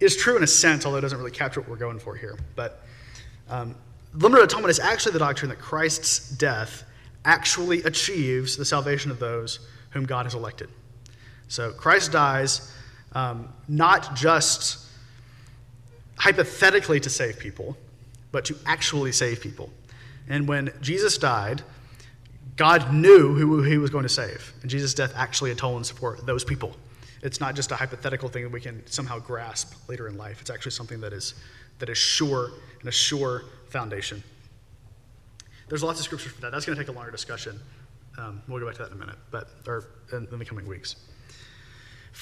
[0.00, 2.38] is true in a sense, although it doesn't really capture what we're going for here.
[2.54, 2.82] But
[3.48, 3.74] um,
[4.14, 6.84] limited atonement is actually the doctrine that Christ's death
[7.24, 10.68] actually achieves the salvation of those whom God has elected.
[11.48, 12.72] So Christ dies
[13.12, 14.78] um, not just
[16.18, 17.76] hypothetically to save people,
[18.32, 19.70] but to actually save people.
[20.28, 21.62] And when Jesus died,
[22.56, 24.52] God knew who he was going to save.
[24.62, 26.74] And Jesus' death actually atones for those people.
[27.22, 30.40] It's not just a hypothetical thing that we can somehow grasp later in life.
[30.40, 31.34] It's actually something that is,
[31.78, 34.22] that is sure and a sure foundation.
[35.68, 36.52] There's lots of scriptures for that.
[36.52, 37.58] That's going to take a longer discussion.
[38.18, 40.66] Um, we'll go back to that in a minute, but or in, in the coming
[40.66, 40.96] weeks.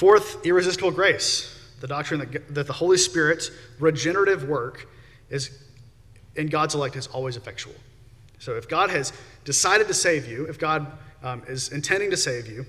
[0.05, 4.87] Fourth, irresistible grace, the doctrine that, that the Holy Spirit's regenerative work
[5.31, 5.65] is
[6.37, 7.73] in God's elect is always effectual.
[8.39, 9.15] So if God has
[9.47, 12.67] decided to save you, if God um, is intending to save you,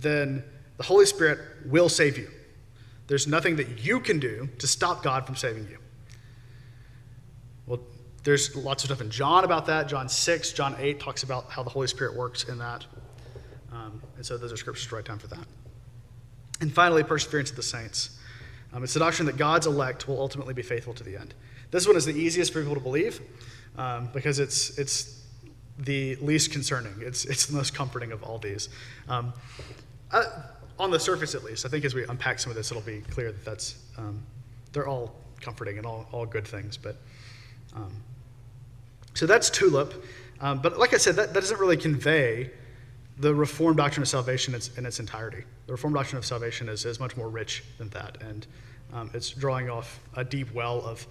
[0.00, 0.42] then
[0.78, 2.30] the Holy Spirit will save you.
[3.06, 5.76] There's nothing that you can do to stop God from saving you.
[7.66, 7.80] Well,
[8.24, 9.88] there's lots of stuff in John about that.
[9.88, 12.86] John 6, John 8 talks about how the Holy Spirit works in that.
[13.70, 15.46] Um, and so those are scriptures write down for that.
[16.62, 18.10] And finally, perseverance of the saints.
[18.72, 21.34] Um, it's the doctrine that God's elect will ultimately be faithful to the end.
[21.72, 23.20] This one is the easiest for people to believe
[23.76, 25.24] um, because it's, it's
[25.76, 26.94] the least concerning.
[27.00, 28.68] It's, it's the most comforting of all these.
[29.08, 29.32] Um,
[30.12, 30.22] uh,
[30.78, 33.00] on the surface, at least, I think as we unpack some of this, it'll be
[33.10, 34.22] clear that that's, um,
[34.72, 36.76] they're all comforting and all, all good things.
[36.76, 36.94] But
[37.74, 37.92] um,
[39.14, 40.04] so that's tulip.
[40.40, 42.52] Um, but like I said, that, that doesn't really convey
[43.18, 45.44] the Reformed doctrine of salvation in its entirety.
[45.66, 48.46] The Reformed doctrine of salvation is, is much more rich than that, and
[48.92, 51.06] um, it's drawing off a deep well of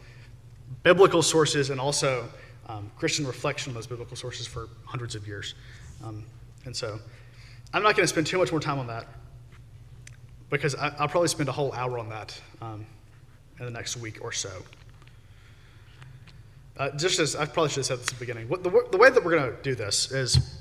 [0.83, 2.27] biblical sources and also
[2.67, 5.55] um, Christian reflection on those biblical sources for hundreds of years.
[6.03, 6.23] Um,
[6.65, 6.99] And so
[7.73, 9.07] I'm not going to spend too much more time on that
[10.49, 12.85] because I, will probably spend a whole hour on that um,
[13.59, 14.49] in the next week or so.
[16.77, 18.97] Uh, just as I probably should have said this at the beginning, what, the, the
[18.97, 20.60] way that we're going to do this is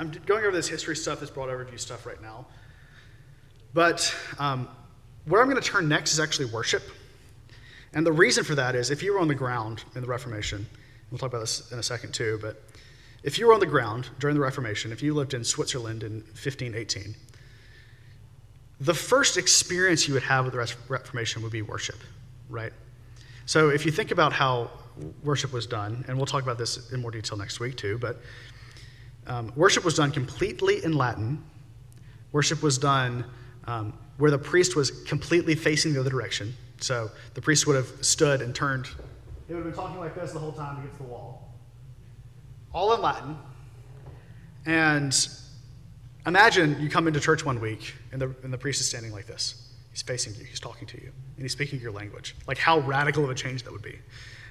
[0.00, 2.46] I'm going over this history stuff, this broad overview stuff right now.
[3.74, 4.66] But um,
[5.26, 6.82] where I'm going to turn next is actually worship.
[7.92, 10.66] And the reason for that is if you were on the ground in the Reformation,
[11.10, 12.62] we'll talk about this in a second too, but
[13.24, 16.20] if you were on the ground during the Reformation, if you lived in Switzerland in
[16.20, 17.14] 1518,
[18.80, 21.98] the first experience you would have with the Reformation would be worship,
[22.48, 22.72] right?
[23.44, 24.70] So if you think about how
[25.22, 28.22] worship was done, and we'll talk about this in more detail next week too, but
[29.26, 31.42] um, worship was done completely in Latin.
[32.32, 33.24] Worship was done
[33.66, 36.54] um, where the priest was completely facing the other direction.
[36.78, 38.86] So the priest would have stood and turned.
[39.46, 41.52] He would have been talking like this the whole time against the wall,
[42.72, 43.36] all in Latin.
[44.66, 45.28] And
[46.26, 49.26] imagine you come into church one week and the, and the priest is standing like
[49.26, 49.68] this.
[49.90, 52.36] He's facing you, he's talking to you, and he's speaking your language.
[52.46, 53.98] Like how radical of a change that would be.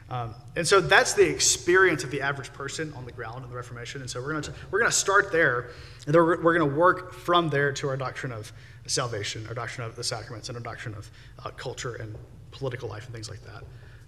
[0.10, 3.56] Um, and so that's the experience of the average person on the ground in the
[3.56, 4.02] Reformation.
[4.02, 5.69] And so we're going to we're going to start there,
[6.06, 8.52] and then we're, we're going to work from there to our doctrine of
[8.88, 11.10] salvation, our doctrine of the sacraments, and our doctrine of
[11.45, 12.15] uh, culture and
[12.52, 13.63] political life and things like that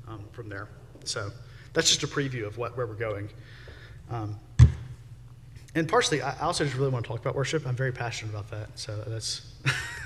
[0.07, 0.67] um, from there.
[1.03, 1.29] So
[1.73, 3.29] that's just a preview of what, where we're going.
[4.09, 4.39] Um,
[5.73, 7.65] and partially, I also just really want to talk about worship.
[7.65, 8.77] I'm very passionate about that.
[8.77, 9.53] So that's,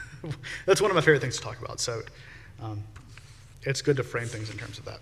[0.66, 1.80] that's one of my favorite things to talk about.
[1.80, 2.02] So
[2.62, 2.84] um,
[3.64, 5.00] it's good to frame things in terms of that.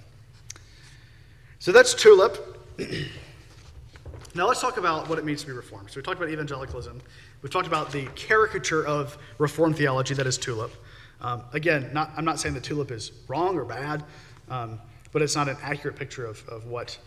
[1.64, 2.60] So that's tulip.
[4.36, 5.90] now let's talk about what it means to be reformed.
[5.90, 7.00] So we talked about evangelicalism.
[7.42, 10.74] We've talked about the caricature of Reformed theology that is tulip.
[11.22, 14.04] Um, again, not, I'm not saying that tulip is wrong or bad,
[14.50, 14.78] um,
[15.14, 17.00] but it's not an accurate picture of, of what,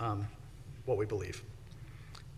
[0.00, 0.26] um,
[0.84, 1.40] what we believe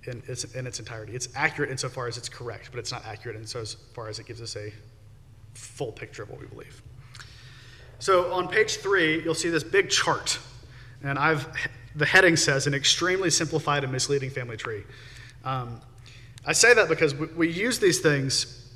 [0.07, 1.15] in its, in its entirety.
[1.15, 4.55] It's accurate insofar as it's correct, but it's not accurate insofar as it gives us
[4.57, 4.71] a
[5.55, 6.83] full picture of what we believe.
[8.01, 10.39] So on page three, you'll see this big chart,
[11.05, 11.47] and I've
[11.95, 14.83] the heading says an extremely simplified and misleading family tree.
[15.45, 15.81] Um,
[16.45, 18.69] I say that because we, we use these things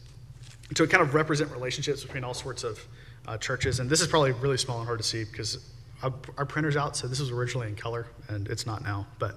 [0.74, 2.86] to kind of represent relationships between all sorts of
[3.26, 3.80] uh, churches.
[3.80, 5.58] And this is probably really small and hard to see because
[6.02, 9.06] our, our, printer's out, so this was originally in color, and it's not now.
[9.18, 9.36] But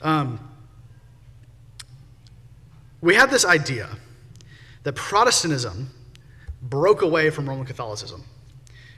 [0.00, 0.40] um,
[3.00, 3.88] we have this idea
[4.84, 5.90] that Protestantism
[6.62, 8.24] broke away from Roman Catholicism.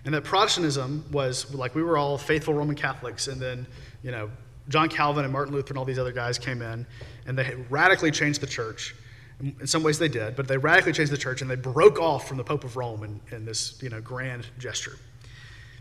[0.04, 3.66] And that Protestantism was like we were all faithful Roman Catholics, and then,
[4.02, 4.30] you know,
[4.68, 6.86] John Calvin and Martin Luther and all these other guys came in
[7.26, 8.94] and they radically changed the church.
[9.40, 12.28] In some ways they did, but they radically changed the church and they broke off
[12.28, 14.96] from the Pope of Rome in, in this you know, grand gesture.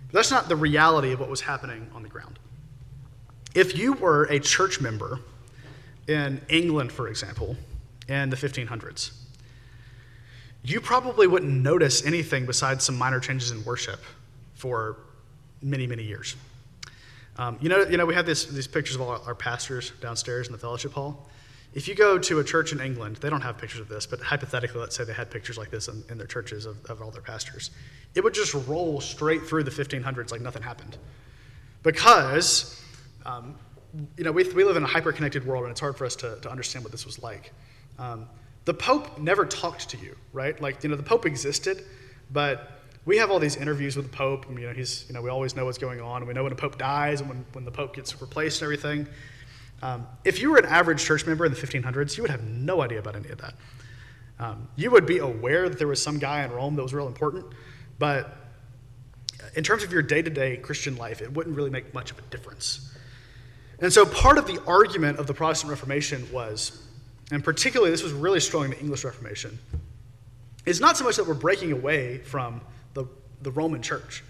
[0.07, 2.39] But that's not the reality of what was happening on the ground.
[3.53, 5.19] If you were a church member
[6.07, 7.55] in England, for example,
[8.07, 9.11] in the 1500s,
[10.63, 13.99] you probably wouldn't notice anything besides some minor changes in worship
[14.53, 14.97] for
[15.61, 16.35] many, many years.
[17.37, 20.47] Um, you, know, you know, we have this, these pictures of all our, pastors downstairs
[20.47, 21.27] in the fellowship hall.
[21.73, 24.19] If you go to a church in England, they don't have pictures of this, but
[24.19, 27.09] hypothetically, let's say they had pictures like this in, in their churches of, of, all
[27.11, 27.71] their pastors.
[28.13, 30.97] It would just roll straight through the 1500s like nothing happened.
[31.81, 32.83] Because,
[33.25, 33.55] um,
[34.17, 36.15] you know, we, we live in a hyper connected world and it's hard for us
[36.17, 37.53] to, to understand what this was like.
[37.97, 38.27] Um,
[38.65, 40.59] the Pope never talked to you, right?
[40.61, 41.83] Like, you know, the Pope existed,
[42.31, 45.21] but we have all these interviews with the Pope, and you know, he's, you know,
[45.21, 47.65] we always know what's going on, we know when a Pope dies and when, when
[47.65, 49.07] the Pope gets replaced and everything.
[49.81, 52.81] Um, if you were an average church member in the 1500s, you would have no
[52.81, 53.55] idea about any of that.
[54.39, 57.07] Um, you would be aware that there was some guy in Rome that was real
[57.07, 57.45] important,
[57.97, 58.37] but
[59.55, 62.19] in terms of your day to day Christian life, it wouldn't really make much of
[62.19, 62.95] a difference.
[63.79, 66.87] And so part of the argument of the Protestant Reformation was,
[67.31, 69.57] and particularly this was really strong in the English Reformation,
[70.65, 72.61] is not so much that we're breaking away from
[72.93, 73.05] the,
[73.41, 74.23] the Roman church.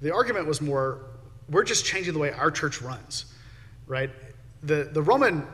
[0.00, 1.00] The argument was more
[1.48, 3.26] we're just changing the way our church runs,
[3.86, 4.10] right?
[4.62, 5.46] The, the Roman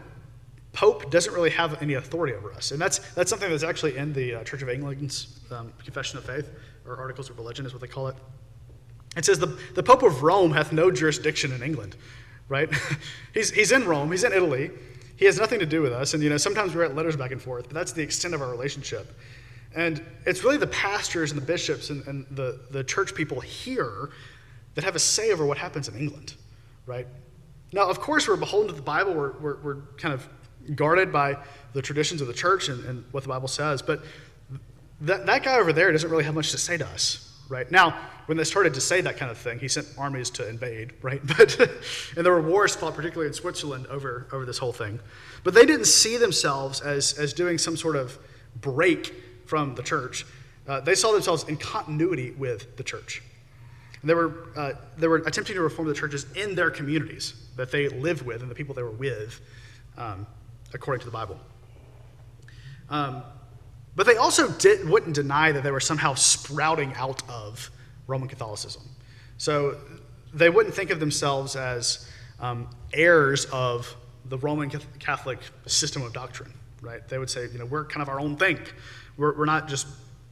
[0.72, 2.70] Pope doesn't really have any authority over us.
[2.70, 6.24] And that's, that's something that's actually in the uh, Church of England's um, Confession of
[6.24, 6.50] Faith,
[6.86, 8.16] or Articles of Religion is what they call it.
[9.16, 11.96] It says, The, the Pope of Rome hath no jurisdiction in England,
[12.48, 12.70] right?
[13.34, 14.70] he's, he's in Rome, he's in Italy.
[15.16, 16.14] He has nothing to do with us.
[16.14, 18.42] And, you know, sometimes we write letters back and forth, but that's the extent of
[18.42, 19.12] our relationship.
[19.74, 24.10] And it's really the pastors and the bishops and, and the, the church people here
[24.74, 26.34] that have a say over what happens in England,
[26.86, 27.06] right?
[27.72, 29.14] Now, of course, we're beholden to the Bible.
[29.14, 30.28] We're, we're, we're kind of
[30.74, 31.38] guarded by
[31.72, 33.80] the traditions of the church and, and what the Bible says.
[33.80, 34.02] But
[35.02, 37.70] that, that guy over there doesn't really have much to say to us, right?
[37.70, 37.96] Now,
[38.26, 41.20] when they started to say that kind of thing, he sent armies to invade, right?
[41.24, 41.60] But
[42.16, 44.98] and there were wars fought, particularly in Switzerland, over over this whole thing.
[45.44, 48.18] But they didn't see themselves as as doing some sort of
[48.60, 49.14] break
[49.46, 50.26] from the church.
[50.66, 53.22] Uh, they saw themselves in continuity with the church.
[54.00, 57.70] And they were, uh, they were attempting to reform the churches in their communities that
[57.70, 59.40] they lived with and the people they were with,
[59.96, 60.26] um,
[60.72, 61.38] according to the Bible.
[62.90, 63.22] Um,
[63.94, 67.70] but they also did, wouldn't deny that they were somehow sprouting out of
[68.06, 68.82] Roman Catholicism.
[69.38, 69.76] So
[70.32, 72.08] they wouldn't think of themselves as
[72.40, 73.94] um, heirs of
[74.26, 77.06] the Roman Catholic system of doctrine, right?
[77.08, 78.58] They would say, you know, we're kind of our own thing.
[79.16, 79.86] We're, we're not just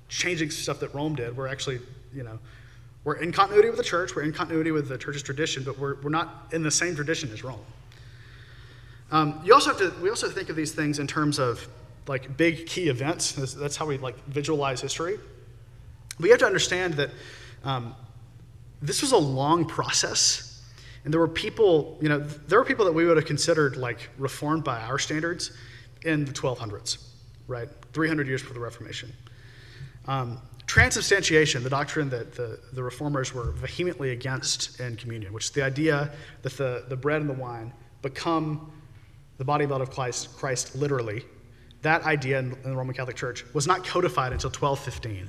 [0.08, 1.36] changing stuff that Rome did.
[1.36, 1.80] We're actually,
[2.14, 2.38] you know,
[3.04, 6.00] we're in continuity with the church, we're in continuity with the church's tradition, but we're,
[6.02, 7.61] we're not in the same tradition as Rome.
[9.11, 11.66] Um, you also have to, we also think of these things in terms of
[12.07, 13.32] like big key events.
[13.32, 15.18] That's, how we like visualize history.
[16.18, 17.11] We have to understand that
[17.64, 17.94] um,
[18.82, 20.62] this was a long process,
[21.05, 24.09] and there were people, you know, there were people that we would have considered like
[24.18, 25.53] reformed by our standards
[26.03, 27.07] in the 1200s,
[27.46, 27.68] right?
[27.92, 29.12] 300 years before the Reformation.
[30.07, 35.51] Um, transubstantiation, the doctrine that the, the reformers were vehemently against in communion, which is
[35.51, 37.72] the idea that the, the bread and the wine
[38.03, 38.72] become
[39.38, 41.24] the body and blood of Christ, Christ literally,
[41.83, 45.28] that idea in, the Roman Catholic Church was not codified until 1215.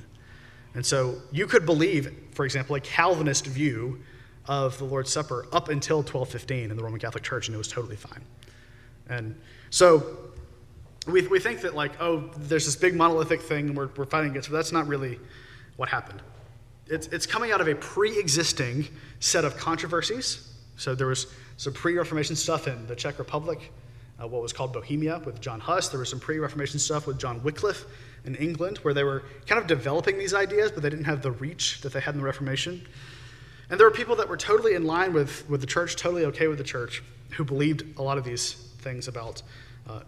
[0.74, 4.00] And so you could believe, for example, a Calvinist view
[4.46, 7.68] of the Lord's Supper up until 1215 in the Roman Catholic Church, and it was
[7.68, 8.22] totally fine.
[9.08, 9.38] And
[9.70, 10.32] so
[11.06, 14.50] we, we think that, like, oh, there's this big monolithic thing we're, we're fighting against,
[14.50, 15.18] but that's not really
[15.76, 16.22] what happened.
[16.86, 18.88] It's, it's coming out of a pre existing
[19.20, 20.52] set of controversies.
[20.76, 21.26] So there was
[21.56, 23.70] some pre Reformation stuff in the Czech Republic,
[24.20, 25.88] uh, what was called Bohemia with John Huss.
[25.88, 27.84] There was some pre Reformation stuff with John Wycliffe
[28.24, 31.32] in England, where they were kind of developing these ideas, but they didn't have the
[31.32, 32.86] reach that they had in the Reformation.
[33.70, 36.46] And there were people that were totally in line with, with the church, totally okay
[36.46, 39.42] with the church, who believed a lot of these things about
[39.88, 40.00] uh,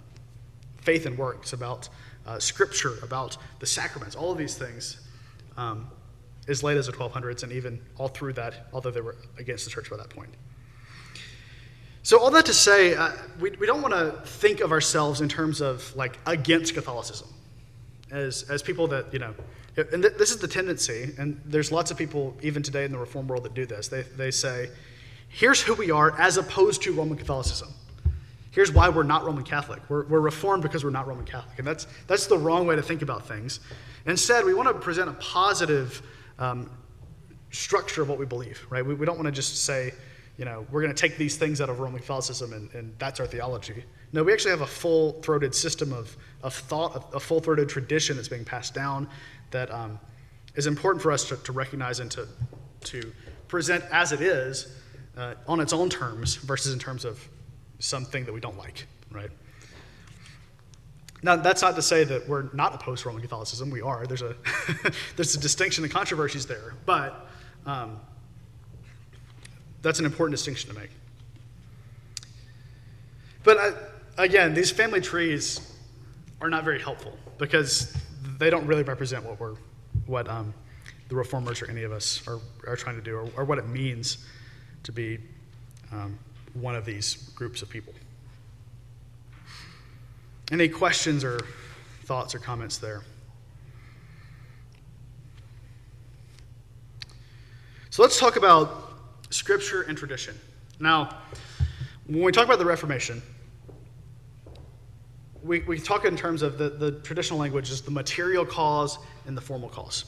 [0.76, 1.88] faith and works, about
[2.26, 5.00] uh, scripture, about the sacraments, all of these things,
[5.57, 5.88] um,
[6.46, 9.70] as late as the 1200s and even all through that, although they were against the
[9.70, 10.30] church by that point.
[12.05, 15.28] So, all that to say, uh, we, we don't want to think of ourselves in
[15.30, 17.28] terms of like against Catholicism
[18.11, 19.34] as, as people that, you know,
[19.78, 22.98] and th- this is the tendency, and there's lots of people even today in the
[22.98, 23.88] Reform world that do this.
[23.88, 24.68] They, they say,
[25.30, 27.72] here's who we are as opposed to Roman Catholicism.
[28.50, 29.80] Here's why we're not Roman Catholic.
[29.88, 31.59] We're, we're Reformed because we're not Roman Catholic.
[31.59, 33.61] And that's, that's the wrong way to think about things.
[34.05, 36.02] Instead, we want to present a positive
[36.38, 36.70] um,
[37.50, 38.84] structure of what we believe, right?
[38.84, 39.94] We, we don't want to just say,
[40.37, 43.20] you know, we're going to take these things out of Roman Catholicism and, and that's
[43.20, 43.85] our theology.
[44.12, 48.16] No, we actually have a full throated system of, of thought, a, full throated tradition
[48.16, 49.09] that's being passed down
[49.51, 49.99] that um,
[50.55, 52.26] is important for us to, to recognize and to,
[52.85, 53.12] to
[53.49, 54.80] present as it is
[55.16, 57.28] uh, on its own terms versus in terms of
[57.78, 59.30] something that we don't like, right?
[61.22, 63.70] Now, that's not to say that we're not opposed to Roman Catholicism.
[63.70, 64.07] We are.
[64.07, 64.37] There's a,
[65.16, 66.74] there's a distinction and controversies there.
[66.85, 67.28] But
[67.64, 67.99] um,
[69.85, 70.91] that's an important distinction to make.
[73.45, 73.72] But uh,
[74.16, 75.72] again, these family trees
[76.41, 77.95] are not very helpful because
[78.39, 79.57] they don't really represent what we're,
[80.07, 80.55] what um,
[81.11, 83.68] the reformers or any of us are, are trying to do or, or what it
[83.68, 84.26] means
[84.85, 85.18] to be
[85.93, 86.18] um,
[86.55, 87.93] one of these groups of people.
[90.51, 91.41] Any questions or
[92.05, 93.03] thoughts or comments there?
[97.91, 98.93] So let's talk about
[99.35, 100.39] scripture and tradition.
[100.78, 101.18] Now,
[102.07, 103.20] when we talk about the Reformation,
[105.43, 109.37] we, we talk in terms of the, the traditional language is the material cause and
[109.37, 110.05] the formal cause.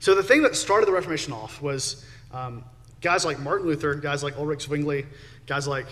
[0.00, 2.64] So the thing that started the Reformation off was um,
[3.00, 5.06] guys like Martin Luther, guys like Ulrich Zwingli,
[5.46, 5.86] guys like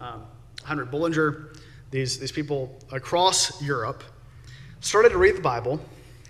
[0.00, 0.22] um,
[0.64, 1.52] Heinrich Bullinger,
[1.90, 4.02] these, these people across Europe
[4.80, 5.80] started to read the Bible.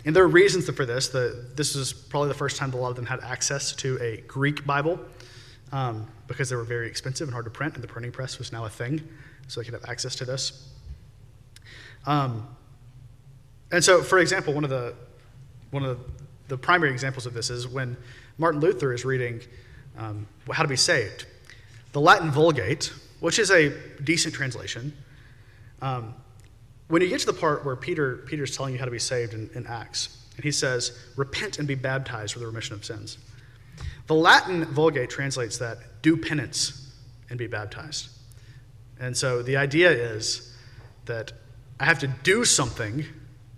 [0.04, 1.08] And there are reasons for this.
[1.08, 4.22] The, this is probably the first time a lot of them had access to a
[4.26, 5.00] Greek Bible
[5.72, 8.52] um, because they were very expensive and hard to print, and the printing press was
[8.52, 9.00] now a thing,
[9.48, 10.68] so they could have access to this.
[12.06, 12.46] Um,
[13.72, 14.94] and so, for example, one of the
[15.70, 15.98] one of
[16.48, 17.96] the primary examples of this is when
[18.38, 19.40] Martin Luther is reading
[19.98, 21.26] um, How to Be Saved.
[21.92, 24.92] The Latin Vulgate, which is a decent translation,
[25.82, 26.14] um,
[26.88, 29.34] when you get to the part where Peter Peter's telling you how to be saved
[29.34, 33.18] in, in Acts, and he says, "Repent and be baptized for the remission of sins."
[34.06, 36.92] The Latin Vulgate translates that, "Do penance
[37.28, 38.08] and be baptized."
[38.98, 40.54] And so the idea is
[41.06, 41.32] that
[41.78, 43.04] I have to do something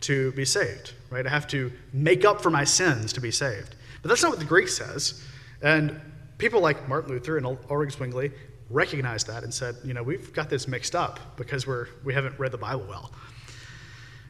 [0.01, 1.26] to be saved, right?
[1.26, 3.74] I have to make up for my sins to be saved.
[4.03, 5.24] But that's not what the Greek says.
[5.62, 6.01] And
[6.38, 8.32] people like Martin Luther and Ulrich Zwingli
[8.70, 12.38] recognized that and said, you know, we've got this mixed up because we're, we haven't
[12.38, 13.12] read the Bible well.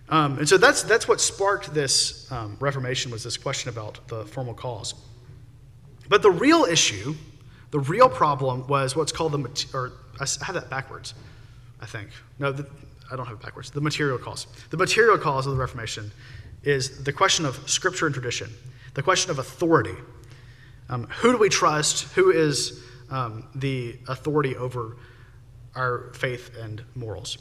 [0.09, 4.25] Um, and so that's, that's what sparked this um, Reformation was this question about the
[4.25, 4.95] formal cause.
[6.09, 7.15] But the real issue,
[7.71, 11.15] the real problem was what's called the, or I have that backwards,
[11.81, 12.11] I think.
[12.39, 12.67] No, the,
[13.11, 13.71] I don't have it backwards.
[13.71, 14.47] The material cause.
[14.71, 16.11] The material cause of the Reformation
[16.63, 18.51] is the question of scripture and tradition,
[18.95, 19.95] the question of authority.
[20.89, 22.13] Um, who do we trust?
[22.15, 24.97] Who is um, the authority over
[25.75, 27.39] our faith and morals?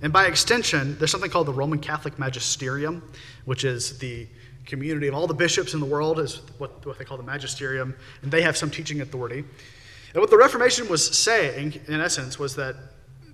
[0.00, 3.02] And by extension, there's something called the Roman Catholic Magisterium,
[3.44, 4.28] which is the
[4.68, 7.96] community of all the bishops in the world, is what, what they call the magisterium,
[8.22, 9.38] and they have some teaching authority.
[9.38, 12.76] And what the Reformation was saying, in essence, was that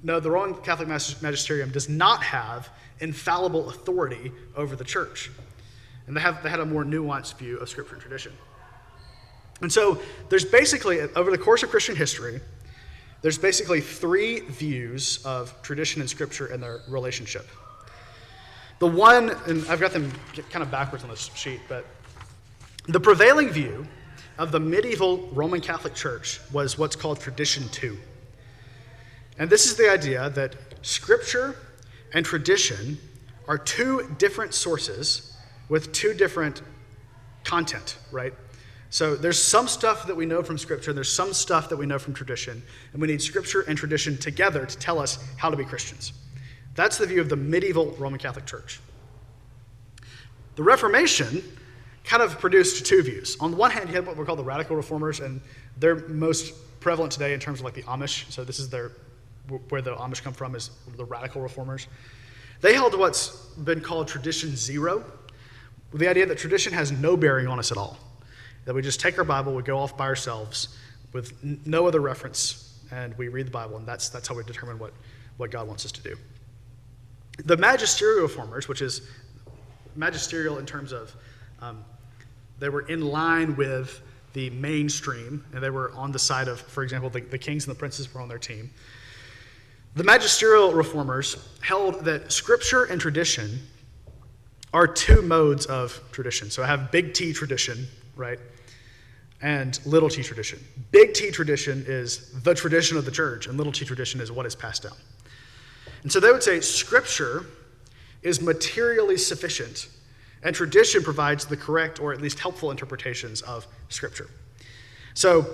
[0.03, 2.69] no, the Roman Catholic Magisterium does not have
[3.01, 5.31] infallible authority over the church.
[6.07, 8.33] And they, have, they had a more nuanced view of Scripture and tradition.
[9.63, 12.41] And so there's basically, over the course of Christian history,
[13.23, 17.49] there's basically three views of tradition and Scripture and their relationship.
[18.79, 20.13] The one, and I've got them
[20.51, 21.87] kind of backwards on this sheet, but
[22.87, 23.87] the prevailing view
[24.39, 27.97] of the medieval Roman Catholic Church was what's called tradition two.
[29.39, 31.57] And this is the idea that Scripture
[32.13, 32.99] and tradition
[33.49, 35.37] are two different sources
[35.69, 36.63] with two different
[37.45, 38.35] content, right?
[38.91, 41.87] So there's some stuff that we know from Scripture, and there's some stuff that we
[41.87, 42.63] know from tradition,
[42.93, 46.13] and we need Scripture and tradition together to tell us how to be Christians.
[46.75, 48.81] That's the view of the medieval Roman Catholic Church.
[50.57, 51.43] The Reformation
[52.05, 53.37] kind of produced two views.
[53.41, 55.41] On the one hand, you had what we call the radical reformers, and
[55.79, 58.31] they're most prevalent today in terms of like the Amish.
[58.31, 58.93] So this is their
[59.69, 61.87] where the Amish come from is the radical reformers.
[62.61, 65.05] They held what's been called tradition zero,
[65.93, 67.99] the idea that tradition has no bearing on us at all.
[68.65, 70.77] That we just take our Bible, we go off by ourselves
[71.13, 71.33] with
[71.67, 74.95] no other reference, and we read the Bible, and that's, that's how we determine what,
[75.37, 76.17] what God wants us to do.
[77.39, 79.09] The magisterial reformers, which is
[79.97, 81.15] magisterial in terms of
[81.61, 81.85] um,
[82.59, 84.01] they were in line with
[84.33, 87.75] the mainstream, and they were on the side of, for example, the, the kings and
[87.75, 88.71] the princes were on their team.
[89.95, 93.61] The magisterial reformers held that scripture and tradition
[94.73, 96.51] are two modes of tradition.
[96.51, 98.41] So I have big T tradition, right?
[99.41, 100.59] And little t tradition.
[100.91, 104.47] Big T tradition is the tradition of the church, and little t tradition is what
[104.47, 104.97] is passed down.
[106.05, 107.47] And so they would say scripture
[108.23, 109.89] is materially sufficient,
[110.43, 114.29] and tradition provides the correct or at least helpful interpretations of scripture.
[115.15, 115.47] So,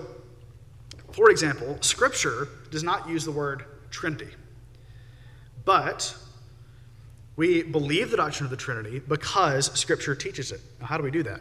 [1.13, 4.29] for example, scripture does not use the word Trinity.
[5.65, 6.17] But
[7.37, 10.61] we believe the doctrine of the Trinity because Scripture teaches it.
[10.81, 11.41] Now, how do we do that?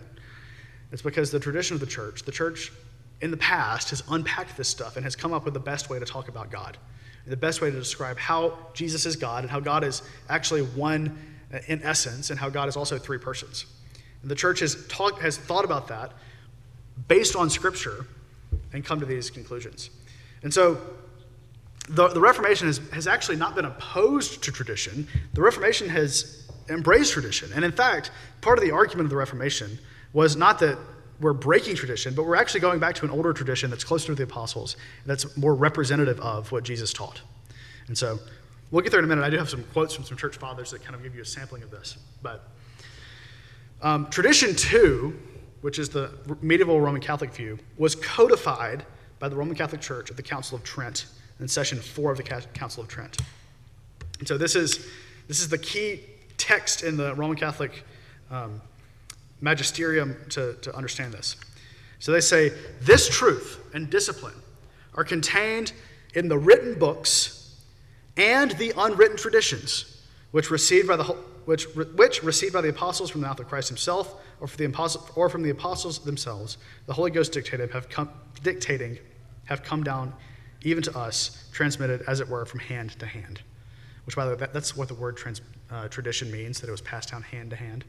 [0.91, 2.71] It's because the tradition of the church, the church
[3.21, 5.99] in the past has unpacked this stuff and has come up with the best way
[5.99, 6.77] to talk about God,
[7.29, 11.17] the best way to describe how Jesus is God and how God is actually one
[11.53, 13.65] uh, in essence and how God is also three persons.
[14.21, 16.11] And the church has, talk, has thought about that
[17.07, 18.05] based on Scripture
[18.73, 19.89] and come to these conclusions.
[20.43, 20.79] And so
[21.87, 25.07] the, the Reformation has, has actually not been opposed to tradition.
[25.33, 27.51] The Reformation has embraced tradition.
[27.53, 28.11] And in fact,
[28.41, 29.79] part of the argument of the Reformation
[30.13, 30.77] was not that
[31.19, 34.15] we're breaking tradition, but we're actually going back to an older tradition that's closer to
[34.15, 37.21] the apostles, that's more representative of what Jesus taught.
[37.87, 38.19] And so
[38.71, 39.23] we'll get there in a minute.
[39.23, 41.25] I do have some quotes from some church fathers that kind of give you a
[41.25, 41.97] sampling of this.
[42.21, 42.47] But
[43.81, 45.19] um, tradition two,
[45.61, 46.11] which is the
[46.41, 48.85] medieval Roman Catholic view, was codified
[49.19, 51.07] by the Roman Catholic Church at the Council of Trent
[51.39, 53.17] in session four of the Council of Trent.
[54.19, 54.87] And so this is,
[55.27, 56.01] this is the key
[56.37, 57.83] text in the Roman Catholic
[58.31, 58.61] um,
[59.41, 61.35] magisterium to, to understand this.
[61.99, 64.35] So they say, This truth and discipline
[64.95, 65.73] are contained
[66.13, 67.55] in the written books
[68.17, 71.03] and the unwritten traditions, which received by the
[71.49, 71.65] which,
[71.95, 75.09] which received by the apostles from the mouth of Christ himself, or, from the apostle,
[75.15, 78.07] or from the apostles themselves, the Holy Ghost dictated have come,
[78.43, 78.99] dictating
[79.45, 80.13] have come down
[80.61, 83.41] even to us, transmitted, as it were, from hand to hand.
[84.05, 86.71] Which, by the way, that, that's what the word trans, uh, tradition means, that it
[86.71, 87.83] was passed down hand to hand.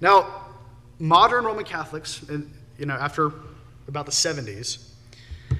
[0.00, 0.46] Now,
[0.98, 2.24] modern Roman Catholics,
[2.78, 3.32] you know, after
[3.88, 4.90] about the 70s,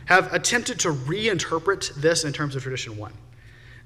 [0.06, 3.12] have attempted to reinterpret this in terms of tradition one.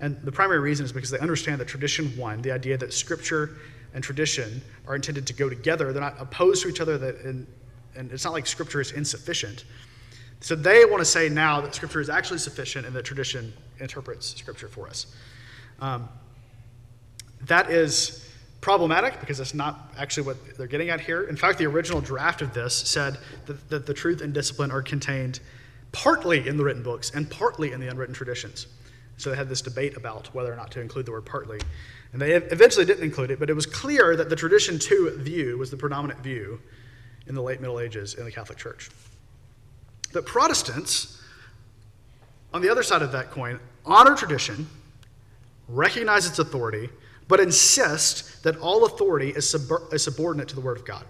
[0.01, 3.57] And the primary reason is because they understand that tradition one, the idea that scripture
[3.93, 7.47] and tradition are intended to go together, they're not opposed to each other, that, and,
[7.97, 9.65] and it's not like scripture is insufficient.
[10.41, 14.35] So they want to say now that Scripture is actually sufficient and that tradition interprets
[14.35, 15.07] Scripture for us.
[15.81, 16.09] Um,
[17.43, 18.30] that is
[18.61, 21.23] problematic because that's not actually what they're getting at here.
[21.23, 24.83] In fact, the original draft of this said that, that the truth and discipline are
[24.83, 25.41] contained
[25.93, 28.67] partly in the written books and partly in the unwritten traditions.
[29.17, 31.61] So they had this debate about whether or not to include the word partly.
[32.13, 35.59] And they eventually didn't include it, but it was clear that the tradition two view
[35.59, 36.61] was the predominant view
[37.27, 38.91] in the late Middle Ages in the Catholic Church.
[40.13, 41.23] But Protestants,
[42.53, 44.67] on the other side of that coin, honor tradition,
[45.69, 46.89] recognize its authority,
[47.31, 51.05] but insist that all authority is, sub- is subordinate to the Word of God.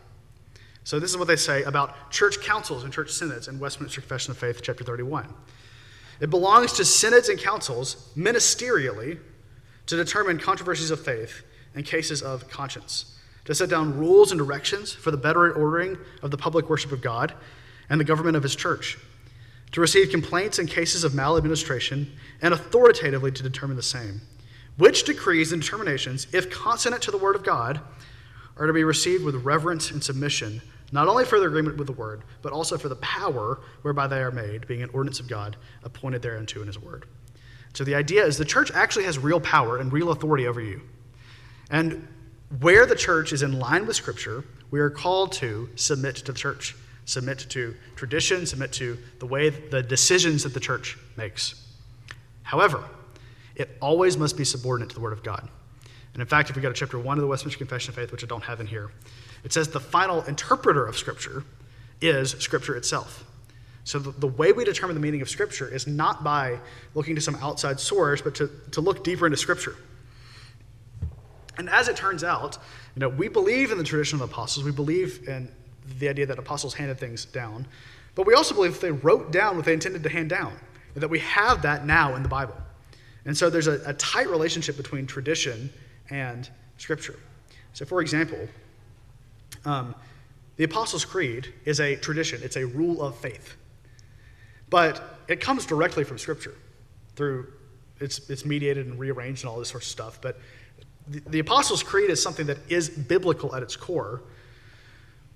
[0.84, 4.30] So, this is what they say about church councils and church synods in Westminster Confession
[4.30, 5.32] of Faith, chapter 31.
[6.20, 9.18] It belongs to synods and councils ministerially
[9.86, 11.42] to determine controversies of faith
[11.74, 16.30] and cases of conscience, to set down rules and directions for the better ordering of
[16.30, 17.32] the public worship of God
[17.88, 18.98] and the government of His church,
[19.72, 22.12] to receive complaints in cases of maladministration,
[22.42, 24.20] and authoritatively to determine the same
[24.76, 27.80] which decrees and determinations, if consonant to the word of God,
[28.56, 30.60] are to be received with reverence and submission,
[30.92, 34.20] not only for their agreement with the word, but also for the power whereby they
[34.20, 37.06] are made, being an ordinance of God, appointed thereunto in his word.
[37.74, 40.82] So the idea is the church actually has real power and real authority over you.
[41.70, 42.06] And
[42.58, 46.38] where the church is in line with Scripture, we are called to submit to the
[46.38, 51.66] church, submit to tradition, submit to the way, the decisions that the church makes.
[52.42, 52.84] However,
[53.60, 55.46] it always must be subordinate to the Word of God.
[56.14, 58.10] And in fact, if we go to chapter 1 of the Westminster Confession of Faith,
[58.10, 58.90] which I don't have in here,
[59.44, 61.44] it says the final interpreter of Scripture
[62.00, 63.24] is Scripture itself.
[63.84, 66.58] So the, the way we determine the meaning of Scripture is not by
[66.94, 69.76] looking to some outside source, but to, to look deeper into Scripture.
[71.58, 72.56] And as it turns out,
[72.96, 74.64] you know, we believe in the tradition of the apostles.
[74.64, 75.50] We believe in
[75.98, 77.66] the idea that apostles handed things down.
[78.14, 80.54] But we also believe that they wrote down what they intended to hand down,
[80.94, 82.56] and that we have that now in the Bible.
[83.24, 85.70] And so there's a, a tight relationship between tradition
[86.08, 86.48] and
[86.78, 87.18] Scripture.
[87.72, 88.48] So, for example,
[89.64, 89.94] um,
[90.56, 93.56] the Apostles' Creed is a tradition, it's a rule of faith.
[94.68, 96.54] But it comes directly from Scripture
[97.16, 97.52] through
[98.00, 100.20] it's, it's mediated and rearranged and all this sort of stuff.
[100.22, 100.40] But
[101.06, 104.22] the, the Apostles' Creed is something that is biblical at its core.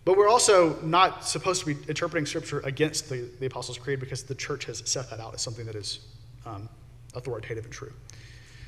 [0.05, 4.23] But we're also not supposed to be interpreting Scripture against the, the Apostles' Creed because
[4.25, 6.01] the church has set that out as something that is
[6.47, 6.69] um,
[7.15, 7.93] authoritative and true.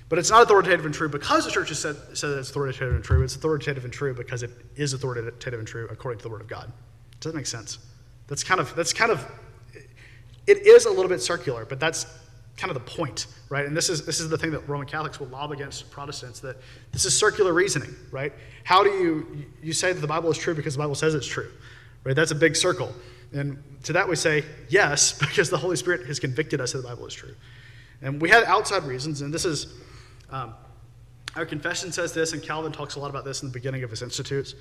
[0.08, 2.94] But it's not authoritative and true because the church has said, said that it's authoritative
[2.94, 3.22] and true.
[3.22, 6.46] It's authoritative and true because it is authoritative and true according to the Word of
[6.46, 6.72] God.
[7.20, 7.78] Does that make sense?
[8.28, 9.26] That's kind of, that's kind of,
[10.46, 12.06] it is a little bit circular, but that's
[12.56, 13.66] kind of the point, right?
[13.66, 16.56] And this is, this is the thing that Roman Catholics will lob against Protestants, that
[16.92, 18.32] this is circular reasoning, right?
[18.64, 21.26] How do you, you say that the Bible is true because the Bible says it's
[21.26, 21.50] true,
[22.04, 22.16] right?
[22.16, 22.92] That's a big circle.
[23.32, 26.88] And to that we say, yes, because the Holy Spirit has convicted us that the
[26.88, 27.34] Bible is true.
[28.02, 29.74] And we had outside reasons, and this is
[30.30, 30.54] um,
[31.36, 33.90] our confession says this, and Calvin talks a lot about this in the beginning of
[33.90, 34.54] his Institutes.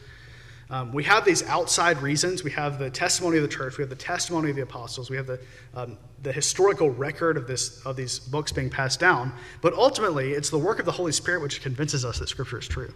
[0.69, 2.43] Um, we have these outside reasons.
[2.43, 3.77] We have the testimony of the church.
[3.77, 5.09] We have the testimony of the apostles.
[5.09, 5.39] We have the,
[5.75, 9.31] um, the historical record of, this, of these books being passed down.
[9.61, 12.67] But ultimately, it's the work of the Holy Spirit which convinces us that Scripture is
[12.67, 12.93] true.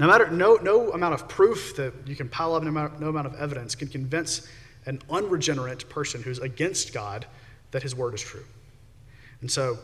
[0.00, 3.08] No, matter, no, no amount of proof that you can pile up, no amount, no
[3.08, 4.48] amount of evidence can convince
[4.86, 7.26] an unregenerate person who's against God
[7.70, 8.44] that his word is true.
[9.44, 9.76] And so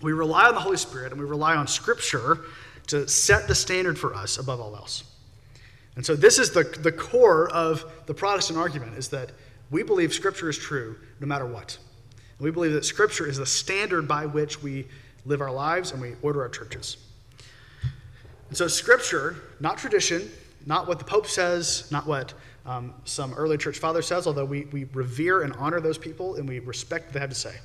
[0.00, 2.42] we rely on the Holy Spirit and we rely on Scripture
[2.86, 5.02] to set the standard for us above all else.
[5.96, 9.32] And so this is the, the core of the Protestant argument is that
[9.72, 11.76] we believe Scripture is true no matter what.
[12.38, 14.86] And we believe that Scripture is the standard by which we
[15.26, 16.96] live our lives and we order our churches.
[18.50, 20.30] And so Scripture, not tradition,
[20.64, 22.32] not what the Pope says, not what
[22.66, 26.48] um, some early church father says, although we, we revere and honor those people and
[26.48, 27.56] we respect what they have to say.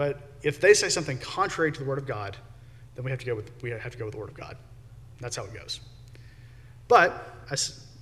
[0.00, 2.34] But if they say something contrary to the Word of God,
[2.94, 4.56] then we have to go with, we have to go with the Word of God.
[5.20, 5.80] That's how it goes.
[6.88, 7.56] But, I,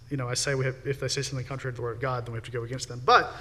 [0.08, 2.00] you know, I say we have, if they say something contrary to the Word of
[2.00, 3.02] God, then we have to go against them.
[3.04, 3.32] But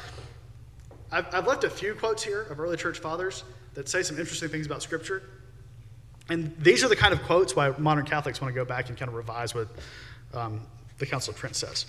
[1.12, 3.44] I've, I've left a few quotes here of early church fathers
[3.76, 5.22] that say some interesting things about Scripture.
[6.28, 8.98] And these are the kind of quotes why modern Catholics want to go back and
[8.98, 9.68] kind of revise what
[10.34, 10.62] um,
[10.98, 11.86] the Council of Trent says.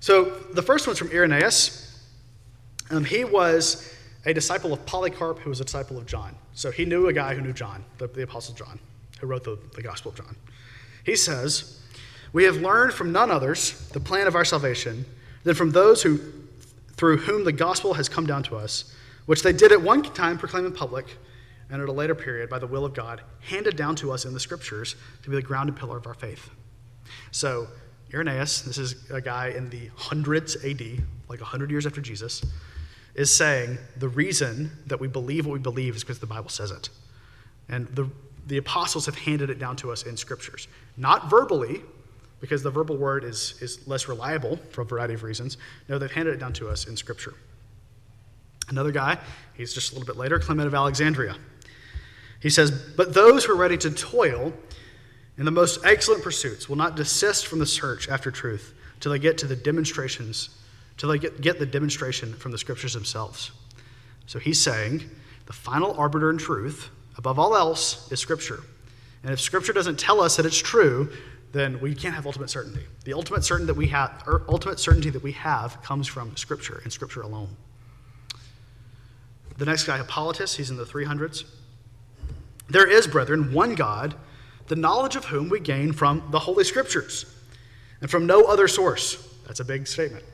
[0.00, 2.04] So the first one's from Irenaeus.
[2.90, 3.90] Um, he was
[4.26, 6.34] a disciple of Polycarp, who was a disciple of John.
[6.54, 8.78] So he knew a guy who knew John, the, the Apostle John,
[9.20, 10.36] who wrote the, the Gospel of John.
[11.04, 11.80] He says,
[12.32, 15.04] We have learned from none others the plan of our salvation
[15.44, 16.18] than from those who,
[16.92, 18.94] through whom the gospel has come down to us,
[19.26, 21.06] which they did at one time proclaim in public,
[21.70, 24.34] and at a later period, by the will of God, handed down to us in
[24.34, 26.50] the scriptures to be the ground and pillar of our faith.
[27.30, 27.68] So,
[28.12, 30.80] Irenaeus, this is a guy in the hundreds AD,
[31.28, 32.44] like 100 years after Jesus,
[33.14, 36.70] is saying the reason that we believe what we believe is because the Bible says
[36.70, 36.88] it.
[37.68, 38.08] And the,
[38.46, 40.68] the apostles have handed it down to us in scriptures.
[40.96, 41.80] Not verbally,
[42.40, 45.56] because the verbal word is, is less reliable for a variety of reasons.
[45.88, 47.34] No, they've handed it down to us in scripture.
[48.68, 49.18] Another guy,
[49.54, 51.36] he's just a little bit later, Clement of Alexandria.
[52.40, 54.52] He says, But those who are ready to toil
[55.38, 59.18] in the most excellent pursuits will not desist from the search after truth till they
[59.18, 60.50] get to the demonstrations,
[60.96, 63.50] till they get, the demonstration from the scriptures themselves.
[64.26, 65.08] So he's saying
[65.46, 68.60] the final arbiter in truth, above all else, is scripture.
[69.22, 71.10] And if scripture doesn't tell us that it's true,
[71.52, 72.82] then we can't have ultimate certainty.
[73.04, 76.80] The ultimate certainty that we have, or ultimate certainty that we have comes from scripture
[76.82, 77.56] and scripture alone.
[79.56, 81.44] The next guy, Hippolytus, he's in the 300s.
[82.68, 84.14] There is, brethren, one God,
[84.66, 87.26] the knowledge of whom we gain from the Holy Scriptures,
[88.00, 89.34] and from no other source.
[89.46, 90.24] That's a big statement.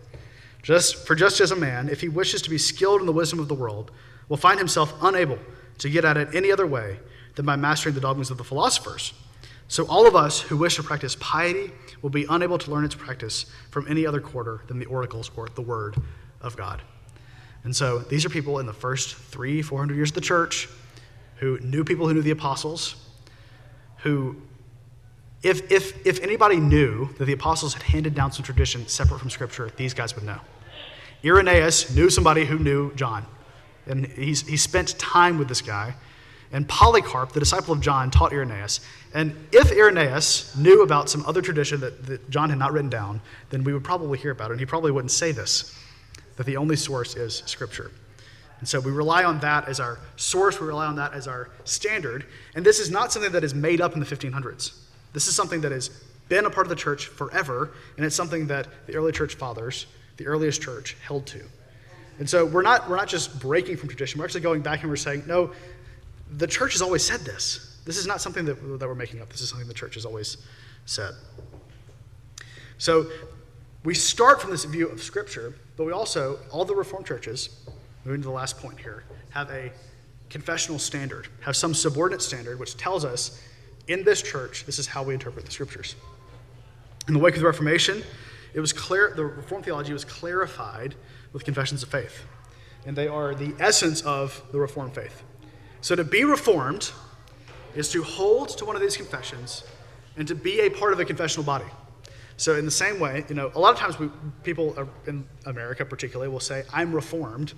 [0.63, 3.39] Just for just as a man, if he wishes to be skilled in the wisdom
[3.39, 3.91] of the world,
[4.29, 5.39] will find himself unable
[5.79, 6.99] to get at it any other way
[7.35, 9.13] than by mastering the dogmas of the philosophers.
[9.69, 12.95] So all of us who wish to practice piety will be unable to learn its
[12.95, 15.97] practice from any other quarter than the oracles or the word
[16.41, 16.83] of God.
[17.63, 20.69] And so these are people in the first three, four hundred years of the church
[21.37, 22.97] who knew people who knew the apostles,
[23.99, 24.37] who,
[25.43, 29.31] if, if, if anybody knew that the apostles had handed down some tradition separate from
[29.31, 30.39] Scripture, these guys would know.
[31.25, 33.27] Irenaeus knew somebody who knew John,
[33.87, 35.95] and he's, he spent time with this guy.
[36.53, 38.81] And Polycarp, the disciple of John, taught Irenaeus.
[39.15, 43.21] And if Irenaeus knew about some other tradition that, that John had not written down,
[43.51, 45.77] then we would probably hear about it, and he probably wouldn't say this
[46.37, 47.91] that the only source is Scripture.
[48.61, 51.51] And so we rely on that as our source, we rely on that as our
[51.65, 52.25] standard.
[52.55, 54.73] And this is not something that is made up in the 1500s.
[55.13, 55.91] This is something that has
[56.29, 59.87] been a part of the church forever, and it's something that the early church fathers,
[60.17, 61.43] the earliest church, held to.
[62.19, 64.91] And so we're not, we're not just breaking from tradition, we're actually going back and
[64.91, 65.53] we're saying, no,
[66.37, 67.79] the church has always said this.
[67.85, 70.05] This is not something that, that we're making up, this is something the church has
[70.05, 70.37] always
[70.87, 71.15] said.
[72.79, 73.07] So
[73.85, 77.49] we start from this view of Scripture, but we also, all the Reformed churches,
[78.05, 79.73] moving to the last point here, have a
[80.29, 83.43] confessional standard, have some subordinate standard which tells us
[83.91, 85.97] in this church, this is how we interpret the scriptures.
[87.09, 88.03] In the wake of the Reformation,
[88.55, 90.95] it was clear, the Reformed theology was clarified
[91.33, 92.25] with confessions of faith.
[92.87, 95.23] And they are the essence of the Reformed faith.
[95.81, 96.93] So to be Reformed
[97.75, 99.65] is to hold to one of these confessions
[100.17, 101.67] and to be a part of a confessional body.
[102.37, 104.09] So in the same way, you know, a lot of times we,
[104.43, 107.55] people in America particularly will say, I'm Reformed,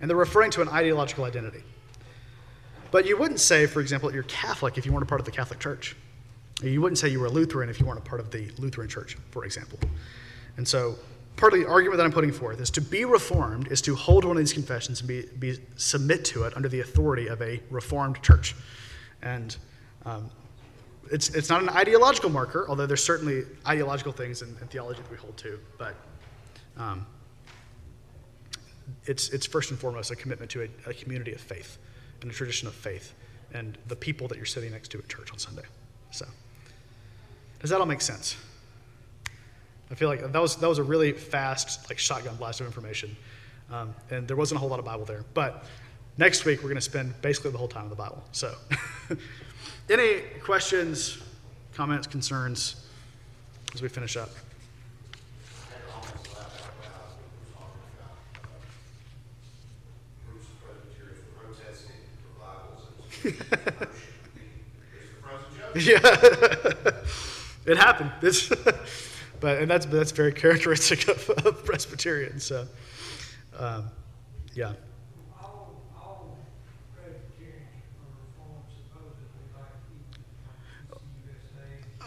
[0.00, 1.64] and they're referring to an ideological identity.
[2.92, 5.32] But you wouldn't say, for example, you're Catholic if you weren't a part of the
[5.32, 5.96] Catholic Church.
[6.62, 8.88] You wouldn't say you were a Lutheran if you weren't a part of the Lutheran
[8.88, 9.78] Church, for example.
[10.58, 10.96] And so,
[11.36, 14.26] part of the argument that I'm putting forth is to be reformed is to hold
[14.26, 17.60] one of these confessions and be, be submit to it under the authority of a
[17.70, 18.54] reformed church.
[19.22, 19.56] And
[20.04, 20.30] um,
[21.10, 25.10] it's, it's not an ideological marker, although there's certainly ideological things in, in theology that
[25.10, 25.58] we hold to.
[25.78, 25.94] But
[26.76, 27.06] um,
[29.06, 31.78] it's, it's first and foremost a commitment to a, a, community of faith
[32.22, 33.14] and a tradition of faith
[33.54, 35.62] and the people that you're sitting next to at church on Sunday.
[36.10, 36.26] So,
[37.60, 38.36] does that all make sense?
[39.90, 43.14] I feel like that was, that was a really fast, like shotgun blast of information.
[43.70, 45.24] Um, and there wasn't a whole lot of Bible there.
[45.34, 45.64] But
[46.16, 48.24] next week, we're going to spend basically the whole time in the Bible.
[48.32, 48.54] So,
[49.90, 51.18] any questions,
[51.74, 52.86] comments, concerns
[53.74, 54.30] as we finish up?
[65.74, 65.98] Yeah,
[67.66, 68.12] it happened.
[68.20, 68.48] This,
[69.40, 72.44] but and that's that's very characteristic of, of Presbyterians.
[72.44, 72.66] So,
[73.58, 73.90] um,
[74.54, 74.72] yeah.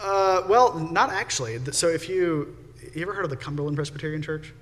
[0.02, 1.60] Uh, well, not actually.
[1.72, 2.56] So if you
[2.94, 4.54] you ever heard of the Cumberland Presbyterian Church?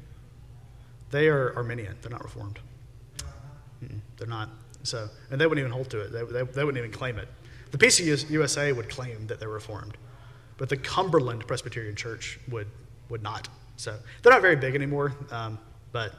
[1.12, 1.96] They are Arminian.
[2.02, 2.60] They're not Reformed.
[3.84, 4.50] Mm-mm, they're not.
[4.84, 6.12] So, and they wouldn't even hold to it.
[6.12, 7.28] They, they, they wouldn't even claim it.
[7.72, 9.98] The PCUSA would claim that they're Reformed,
[10.58, 12.68] but the Cumberland Presbyterian Church would,
[13.10, 13.50] would not.
[13.78, 15.58] So they're not very big anymore, um,
[15.92, 16.14] but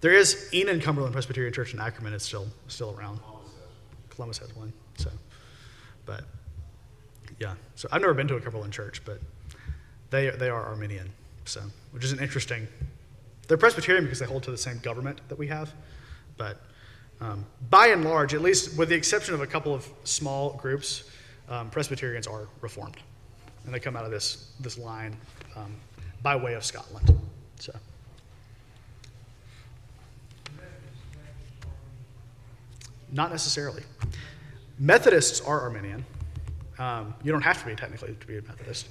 [0.00, 2.12] there is Enon Cumberland Presbyterian Church in Ackerman.
[2.12, 3.20] It's still still around.
[4.10, 4.72] Columbus has one.
[4.98, 5.10] So,
[6.04, 6.24] but
[7.38, 7.54] yeah.
[7.74, 9.20] So I've never been to a Cumberland church, but
[10.10, 11.10] they they are Arminian.
[11.44, 11.62] So,
[11.92, 12.66] which is an interesting.
[13.46, 15.72] They're Presbyterian because they hold to the same government that we have,
[16.36, 16.60] but
[17.20, 21.04] um, by and large, at least with the exception of a couple of small groups,
[21.48, 22.96] um, Presbyterians are Reformed.
[23.64, 25.16] And they come out of this, this line
[25.56, 25.74] um,
[26.22, 27.18] by way of Scotland.
[27.58, 27.74] So.
[33.12, 33.82] Not necessarily.
[34.78, 36.04] Methodists are Arminian,
[36.78, 38.88] Um, you don't have to be technically to be a Methodist,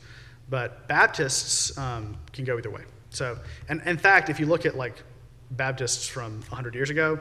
[0.49, 2.82] but Baptists um, can go either way.
[3.11, 3.38] So,
[3.69, 5.03] and in fact, if you look at like
[5.51, 7.19] Baptists from 100 years ago,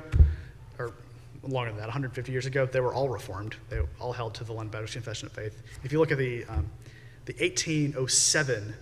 [0.79, 0.93] or
[1.43, 3.57] longer than that, 150 years ago, they were all Reformed.
[3.69, 5.63] They all held to the London Baptist Confession of Faith.
[5.83, 6.71] If you look at the um,
[7.27, 8.75] the 1807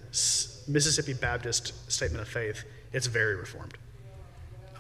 [0.67, 3.79] Mississippi Baptist Statement of Faith, it's very Reformed.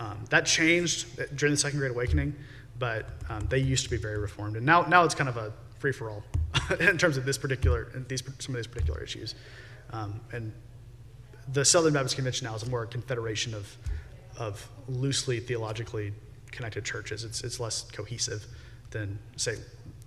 [0.00, 2.34] Um, that changed during the Second Great Awakening,
[2.78, 5.52] but um, they used to be very Reformed, and now now it's kind of a
[5.78, 6.24] free for all
[6.80, 9.34] in terms of this particular these some of these particular issues.
[9.90, 10.52] Um, and
[11.52, 13.76] the Southern Baptist Convention now is more a confederation of
[14.38, 16.12] of loosely theologically
[16.52, 17.24] connected churches.
[17.24, 18.46] It's it's less cohesive
[18.90, 19.56] than say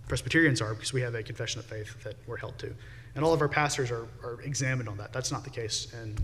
[0.08, 2.74] Presbyterians are because we have a confession of faith that we're held to,
[3.16, 5.12] and all of our pastors are, are examined on that.
[5.12, 6.16] That's not the case in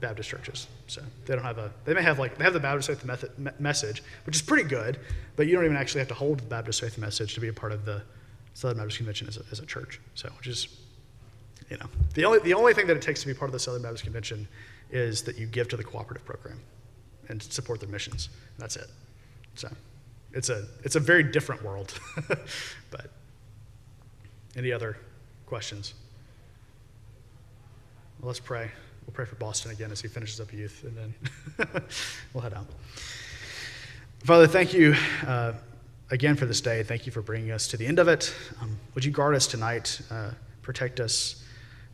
[0.00, 0.66] Baptist churches.
[0.86, 3.38] So they don't have a, they may have like, they have the Baptist faith method,
[3.38, 4.98] me- message, which is pretty good,
[5.36, 7.52] but you don't even actually have to hold the Baptist faith message to be a
[7.52, 8.02] part of the
[8.54, 10.00] Southern Baptist Convention as a, as a church.
[10.14, 10.68] So, which is,
[11.70, 13.58] you know, the only, the only thing that it takes to be part of the
[13.58, 14.46] Southern Baptist Convention
[14.90, 16.60] is that you give to the cooperative program
[17.28, 18.28] and support their missions.
[18.58, 18.88] That's it.
[19.54, 19.68] So
[20.32, 21.98] it's a, it's a very different world.
[22.90, 23.10] but
[24.56, 24.96] any other
[25.46, 25.94] questions?
[28.20, 28.70] Well, let's pray.
[29.06, 31.82] We'll pray for Boston again as he finishes up youth, and then
[32.32, 32.66] we'll head out.
[34.24, 34.94] Father, thank you
[35.26, 35.52] uh,
[36.10, 36.82] again for this day.
[36.82, 38.34] Thank you for bringing us to the end of it.
[38.62, 40.30] Um, would you guard us tonight, uh,
[40.62, 41.44] protect us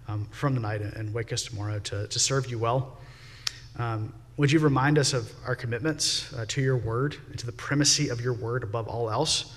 [0.06, 2.98] um, from the night, and wake us tomorrow to, to serve you well?
[3.76, 7.52] Um, would you remind us of our commitments uh, to your word and to the
[7.52, 9.54] primacy of your word above all else?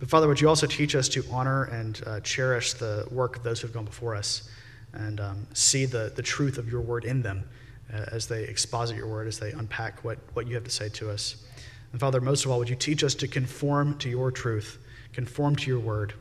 [0.00, 3.42] But Father, would you also teach us to honor and uh, cherish the work of
[3.42, 4.48] those who have gone before us?
[4.92, 7.48] and um, see the, the truth of your word in them
[7.92, 10.88] uh, as they exposit your word, as they unpack what, what you have to say
[10.90, 11.44] to us.
[11.92, 14.78] And Father, most of all, would you teach us to conform to your truth,
[15.12, 16.14] conform to your word?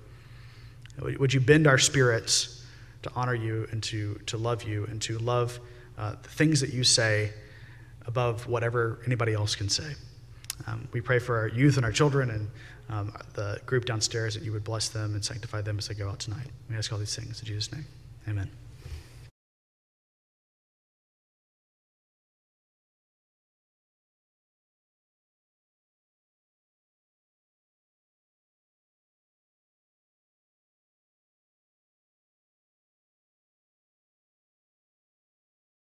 [1.02, 2.66] Would you bend our spirits
[3.04, 5.60] to honor you and to, to love you and to love
[5.98, 7.32] uh, the things that you say
[8.08, 9.94] above whatever anybody else can say?
[10.66, 12.48] Um, we pray for our youth and our children and
[12.90, 16.10] um, the group downstairs that you would bless them and sanctify them as they go
[16.10, 16.48] out tonight.
[16.70, 17.86] We ask all these things in Jesus' name.
[18.28, 18.50] Amen.